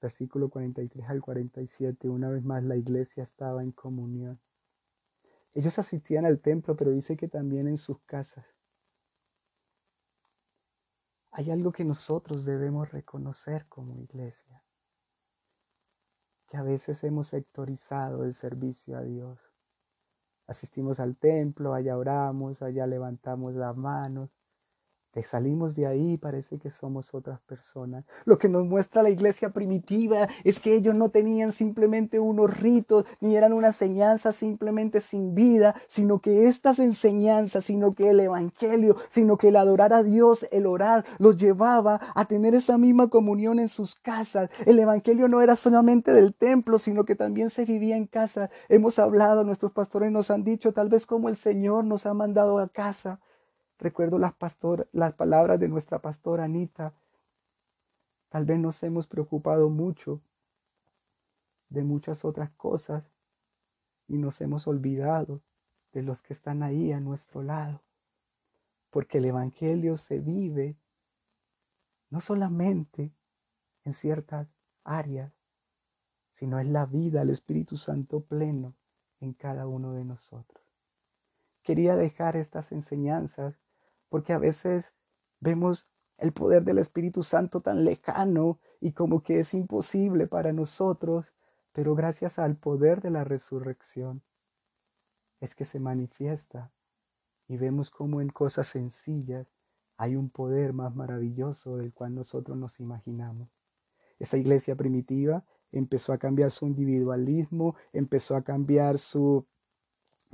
Versículo 0.00 0.48
43 0.48 1.08
al 1.08 1.20
47, 1.20 2.08
una 2.08 2.30
vez 2.30 2.44
más 2.44 2.62
la 2.62 2.76
iglesia 2.76 3.22
estaba 3.22 3.62
en 3.62 3.72
comunión. 3.72 4.40
Ellos 5.52 5.78
asistían 5.78 6.24
al 6.24 6.40
templo, 6.40 6.76
pero 6.76 6.90
dice 6.90 7.16
que 7.16 7.28
también 7.28 7.66
en 7.66 7.78
sus 7.78 8.00
casas. 8.00 8.46
Hay 11.30 11.50
algo 11.50 11.72
que 11.72 11.84
nosotros 11.84 12.46
debemos 12.46 12.90
reconocer 12.90 13.66
como 13.68 13.98
iglesia, 13.98 14.62
que 16.46 16.56
a 16.56 16.62
veces 16.62 17.04
hemos 17.04 17.28
sectorizado 17.28 18.24
el 18.24 18.32
servicio 18.32 18.96
a 18.96 19.02
Dios 19.02 19.55
asistimos 20.46 21.00
al 21.00 21.16
templo, 21.16 21.74
allá 21.74 21.96
oramos, 21.96 22.62
allá 22.62 22.86
levantamos 22.86 23.54
las 23.54 23.76
manos, 23.76 24.30
salimos 25.24 25.74
de 25.74 25.86
ahí 25.86 26.16
parece 26.16 26.58
que 26.58 26.70
somos 26.70 27.14
otras 27.14 27.40
personas. 27.40 28.04
Lo 28.24 28.38
que 28.38 28.48
nos 28.48 28.64
muestra 28.64 29.02
la 29.02 29.10
iglesia 29.10 29.50
primitiva 29.50 30.28
es 30.44 30.60
que 30.60 30.74
ellos 30.74 30.96
no 30.96 31.10
tenían 31.10 31.52
simplemente 31.52 32.20
unos 32.20 32.56
ritos, 32.58 33.04
ni 33.20 33.36
eran 33.36 33.52
una 33.52 33.68
enseñanza 33.68 34.32
simplemente 34.32 35.00
sin 35.00 35.34
vida, 35.34 35.74
sino 35.86 36.20
que 36.20 36.46
estas 36.46 36.78
enseñanzas, 36.78 37.64
sino 37.64 37.92
que 37.92 38.10
el 38.10 38.20
Evangelio, 38.20 38.96
sino 39.08 39.36
que 39.36 39.48
el 39.48 39.56
adorar 39.56 39.92
a 39.92 40.02
Dios, 40.02 40.46
el 40.50 40.66
orar, 40.66 41.04
los 41.18 41.36
llevaba 41.36 42.00
a 42.14 42.24
tener 42.26 42.54
esa 42.54 42.78
misma 42.78 43.08
comunión 43.08 43.58
en 43.58 43.68
sus 43.68 43.94
casas. 43.94 44.50
El 44.64 44.78
Evangelio 44.78 45.28
no 45.28 45.40
era 45.40 45.56
solamente 45.56 46.12
del 46.12 46.34
templo, 46.34 46.78
sino 46.78 47.04
que 47.04 47.14
también 47.14 47.50
se 47.50 47.64
vivía 47.64 47.96
en 47.96 48.06
casa. 48.06 48.50
Hemos 48.68 48.98
hablado, 48.98 49.44
nuestros 49.44 49.72
pastores 49.72 50.12
nos 50.12 50.30
han 50.30 50.44
dicho 50.44 50.72
tal 50.72 50.88
vez 50.88 51.06
como 51.06 51.28
el 51.28 51.36
Señor 51.36 51.84
nos 51.84 52.06
ha 52.06 52.14
mandado 52.14 52.58
a 52.58 52.68
casa 52.68 53.20
Recuerdo 53.78 54.18
las, 54.18 54.34
las 54.92 55.14
palabras 55.14 55.60
de 55.60 55.68
nuestra 55.68 56.00
pastora 56.00 56.44
Anita. 56.44 56.94
Tal 58.28 58.44
vez 58.44 58.58
nos 58.58 58.82
hemos 58.82 59.06
preocupado 59.06 59.68
mucho 59.68 60.20
de 61.68 61.84
muchas 61.84 62.24
otras 62.24 62.50
cosas 62.52 63.04
y 64.08 64.18
nos 64.18 64.40
hemos 64.40 64.66
olvidado 64.66 65.42
de 65.92 66.02
los 66.02 66.22
que 66.22 66.32
están 66.32 66.62
ahí 66.62 66.92
a 66.92 67.00
nuestro 67.00 67.42
lado. 67.42 67.82
Porque 68.90 69.18
el 69.18 69.26
Evangelio 69.26 69.96
se 69.96 70.20
vive 70.20 70.76
no 72.08 72.20
solamente 72.20 73.12
en 73.84 73.92
ciertas 73.92 74.48
áreas, 74.84 75.32
sino 76.30 76.58
es 76.58 76.66
la 76.66 76.86
vida, 76.86 77.22
el 77.22 77.30
Espíritu 77.30 77.76
Santo 77.76 78.20
pleno 78.20 78.74
en 79.20 79.32
cada 79.32 79.66
uno 79.66 79.92
de 79.92 80.04
nosotros. 80.04 80.64
Quería 81.62 81.96
dejar 81.96 82.36
estas 82.36 82.72
enseñanzas 82.72 83.65
porque 84.08 84.32
a 84.32 84.38
veces 84.38 84.92
vemos 85.40 85.86
el 86.18 86.32
poder 86.32 86.64
del 86.64 86.78
Espíritu 86.78 87.22
Santo 87.22 87.60
tan 87.60 87.84
lejano 87.84 88.58
y 88.80 88.92
como 88.92 89.22
que 89.22 89.40
es 89.40 89.54
imposible 89.54 90.26
para 90.26 90.52
nosotros, 90.52 91.34
pero 91.72 91.94
gracias 91.94 92.38
al 92.38 92.56
poder 92.56 93.02
de 93.02 93.10
la 93.10 93.24
resurrección 93.24 94.22
es 95.40 95.54
que 95.54 95.64
se 95.64 95.78
manifiesta 95.78 96.72
y 97.48 97.56
vemos 97.56 97.90
como 97.90 98.20
en 98.20 98.30
cosas 98.30 98.66
sencillas 98.68 99.46
hay 99.98 100.16
un 100.16 100.30
poder 100.30 100.72
más 100.72 100.94
maravilloso 100.94 101.76
del 101.76 101.92
cual 101.92 102.14
nosotros 102.14 102.56
nos 102.56 102.80
imaginamos. 102.80 103.48
Esta 104.18 104.36
iglesia 104.36 104.76
primitiva 104.76 105.44
empezó 105.72 106.12
a 106.12 106.18
cambiar 106.18 106.50
su 106.50 106.66
individualismo, 106.66 107.76
empezó 107.92 108.36
a 108.36 108.42
cambiar 108.42 108.98
su 108.98 109.46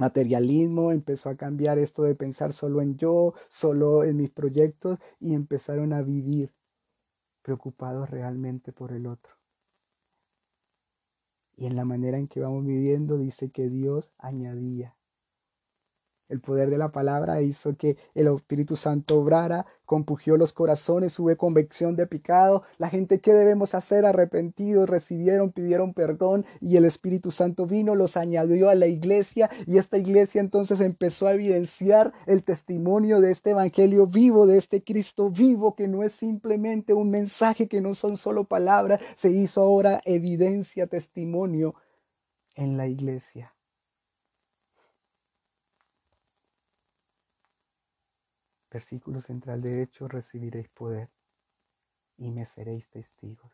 materialismo, 0.03 0.91
empezó 0.91 1.29
a 1.29 1.37
cambiar 1.37 1.79
esto 1.79 2.03
de 2.03 2.17
pensar 2.17 2.53
solo 2.53 2.83
en 2.83 2.97
yo, 2.97 3.35
solo 3.49 4.03
en 4.03 4.17
mis 4.17 4.31
proyectos 4.31 4.99
y 5.21 5.33
empezaron 5.35 5.93
a 5.93 6.03
vivir 6.03 6.53
preocupados 7.43 8.11
realmente 8.11 8.73
por 8.73 8.91
el 8.91 9.07
otro. 9.07 9.37
Y 11.57 11.67
en 11.67 11.77
la 11.77 11.85
manera 11.85 12.19
en 12.19 12.27
que 12.27 12.41
vamos 12.41 12.67
viviendo 12.67 13.17
dice 13.17 13.53
que 13.53 13.69
Dios 13.69 14.11
añadía. 14.19 14.97
El 16.33 16.41
poder 16.41 16.71
de 16.71 16.79
la 16.79 16.93
palabra 16.93 17.43
hizo 17.43 17.77
que 17.77 17.99
el 18.15 18.27
Espíritu 18.27 18.75
Santo 18.75 19.19
obrara, 19.19 19.67
compugió 19.85 20.39
los 20.39 20.55
corazones, 20.55 21.19
hubo 21.19 21.37
convicción 21.37 21.95
de 21.95 22.07
pecado. 22.07 22.63
La 22.79 22.89
gente, 22.89 23.21
¿qué 23.21 23.35
debemos 23.35 23.75
hacer? 23.75 24.07
Arrepentidos, 24.07 24.89
recibieron, 24.89 25.53
pidieron 25.53 25.93
perdón 25.93 26.47
y 26.59 26.79
el 26.79 26.87
Espíritu 26.87 27.33
Santo 27.33 27.67
vino, 27.67 27.95
los 27.95 28.17
añadió 28.17 28.71
a 28.71 28.75
la 28.75 28.87
iglesia 28.87 29.51
y 29.67 29.77
esta 29.77 29.99
iglesia 29.99 30.41
entonces 30.41 30.81
empezó 30.81 31.27
a 31.27 31.35
evidenciar 31.35 32.15
el 32.25 32.43
testimonio 32.43 33.21
de 33.21 33.31
este 33.31 33.51
Evangelio 33.51 34.07
vivo, 34.07 34.47
de 34.47 34.57
este 34.57 34.83
Cristo 34.83 35.29
vivo, 35.29 35.75
que 35.75 35.87
no 35.87 36.03
es 36.03 36.15
simplemente 36.15 36.95
un 36.95 37.11
mensaje, 37.11 37.69
que 37.69 37.83
no 37.83 37.93
son 37.93 38.17
solo 38.17 38.45
palabras, 38.45 39.03
se 39.17 39.31
hizo 39.31 39.61
ahora 39.61 40.01
evidencia, 40.07 40.87
testimonio 40.87 41.75
en 42.55 42.79
la 42.79 42.87
iglesia. 42.87 43.53
Versículo 48.73 49.21
central 49.21 49.61
de 49.61 49.83
hecho, 49.83 50.09
recibiréis 50.09 50.71
poder 50.71 51.11
y 52.17 52.31
me 52.31 52.47
seréis 52.47 52.89
testigos. 52.89 53.53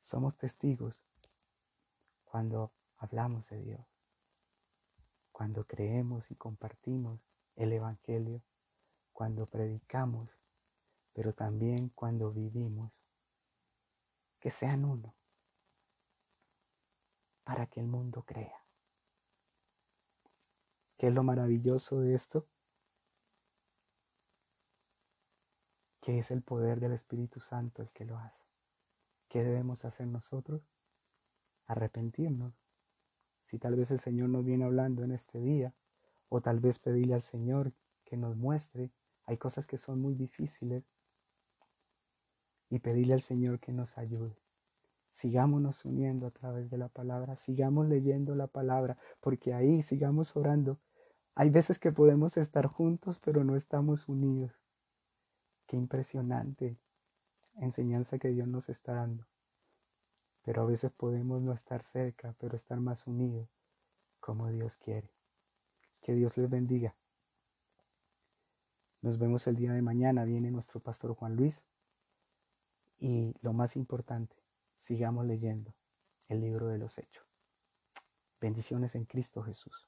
Somos 0.00 0.36
testigos 0.36 1.02
cuando 2.24 2.74
hablamos 2.98 3.48
de 3.48 3.62
Dios, 3.62 3.86
cuando 5.32 5.64
creemos 5.64 6.30
y 6.30 6.34
compartimos 6.34 7.26
el 7.56 7.72
Evangelio, 7.72 8.42
cuando 9.14 9.46
predicamos, 9.46 10.38
pero 11.14 11.32
también 11.32 11.88
cuando 11.88 12.30
vivimos. 12.30 12.92
Que 14.40 14.50
sean 14.50 14.84
uno, 14.84 15.14
para 17.44 17.66
que 17.66 17.80
el 17.80 17.86
mundo 17.86 18.24
crea. 18.24 18.62
¿Qué 20.98 21.06
es 21.06 21.14
lo 21.14 21.22
maravilloso 21.22 22.00
de 22.00 22.14
esto? 22.14 22.46
Que 26.08 26.18
es 26.18 26.30
el 26.30 26.40
poder 26.40 26.80
del 26.80 26.92
Espíritu 26.92 27.38
Santo 27.38 27.82
el 27.82 27.90
que 27.90 28.06
lo 28.06 28.16
hace. 28.16 28.42
¿Qué 29.28 29.44
debemos 29.44 29.84
hacer 29.84 30.06
nosotros? 30.06 30.62
Arrepentirnos. 31.66 32.54
Si 33.42 33.58
tal 33.58 33.76
vez 33.76 33.90
el 33.90 33.98
Señor 33.98 34.30
nos 34.30 34.42
viene 34.42 34.64
hablando 34.64 35.04
en 35.04 35.12
este 35.12 35.38
día, 35.38 35.74
o 36.30 36.40
tal 36.40 36.60
vez 36.60 36.78
pedirle 36.78 37.12
al 37.12 37.20
Señor 37.20 37.74
que 38.06 38.16
nos 38.16 38.38
muestre, 38.38 38.90
hay 39.26 39.36
cosas 39.36 39.66
que 39.66 39.76
son 39.76 40.00
muy 40.00 40.14
difíciles, 40.14 40.82
y 42.70 42.78
pedirle 42.78 43.12
al 43.12 43.20
Señor 43.20 43.60
que 43.60 43.72
nos 43.72 43.98
ayude. 43.98 44.38
Sigámonos 45.10 45.84
uniendo 45.84 46.26
a 46.26 46.30
través 46.30 46.70
de 46.70 46.78
la 46.78 46.88
palabra, 46.88 47.36
sigamos 47.36 47.86
leyendo 47.86 48.34
la 48.34 48.46
palabra, 48.46 48.96
porque 49.20 49.52
ahí 49.52 49.82
sigamos 49.82 50.34
orando. 50.36 50.80
Hay 51.34 51.50
veces 51.50 51.78
que 51.78 51.92
podemos 51.92 52.38
estar 52.38 52.64
juntos, 52.64 53.20
pero 53.22 53.44
no 53.44 53.56
estamos 53.56 54.08
unidos. 54.08 54.57
Qué 55.68 55.76
impresionante 55.76 56.78
enseñanza 57.56 58.18
que 58.18 58.28
Dios 58.28 58.48
nos 58.48 58.70
está 58.70 58.94
dando. 58.94 59.26
Pero 60.42 60.62
a 60.62 60.64
veces 60.64 60.90
podemos 60.90 61.42
no 61.42 61.52
estar 61.52 61.82
cerca, 61.82 62.34
pero 62.38 62.56
estar 62.56 62.80
más 62.80 63.06
unidos 63.06 63.50
como 64.18 64.48
Dios 64.48 64.78
quiere. 64.78 65.12
Que 66.00 66.14
Dios 66.14 66.38
les 66.38 66.48
bendiga. 66.48 66.96
Nos 69.02 69.18
vemos 69.18 69.46
el 69.46 69.56
día 69.56 69.74
de 69.74 69.82
mañana. 69.82 70.24
Viene 70.24 70.50
nuestro 70.50 70.80
pastor 70.80 71.14
Juan 71.14 71.36
Luis. 71.36 71.62
Y 72.98 73.34
lo 73.42 73.52
más 73.52 73.76
importante, 73.76 74.36
sigamos 74.78 75.26
leyendo 75.26 75.74
el 76.28 76.40
libro 76.40 76.68
de 76.68 76.78
los 76.78 76.96
hechos. 76.96 77.26
Bendiciones 78.40 78.94
en 78.94 79.04
Cristo 79.04 79.42
Jesús. 79.42 79.86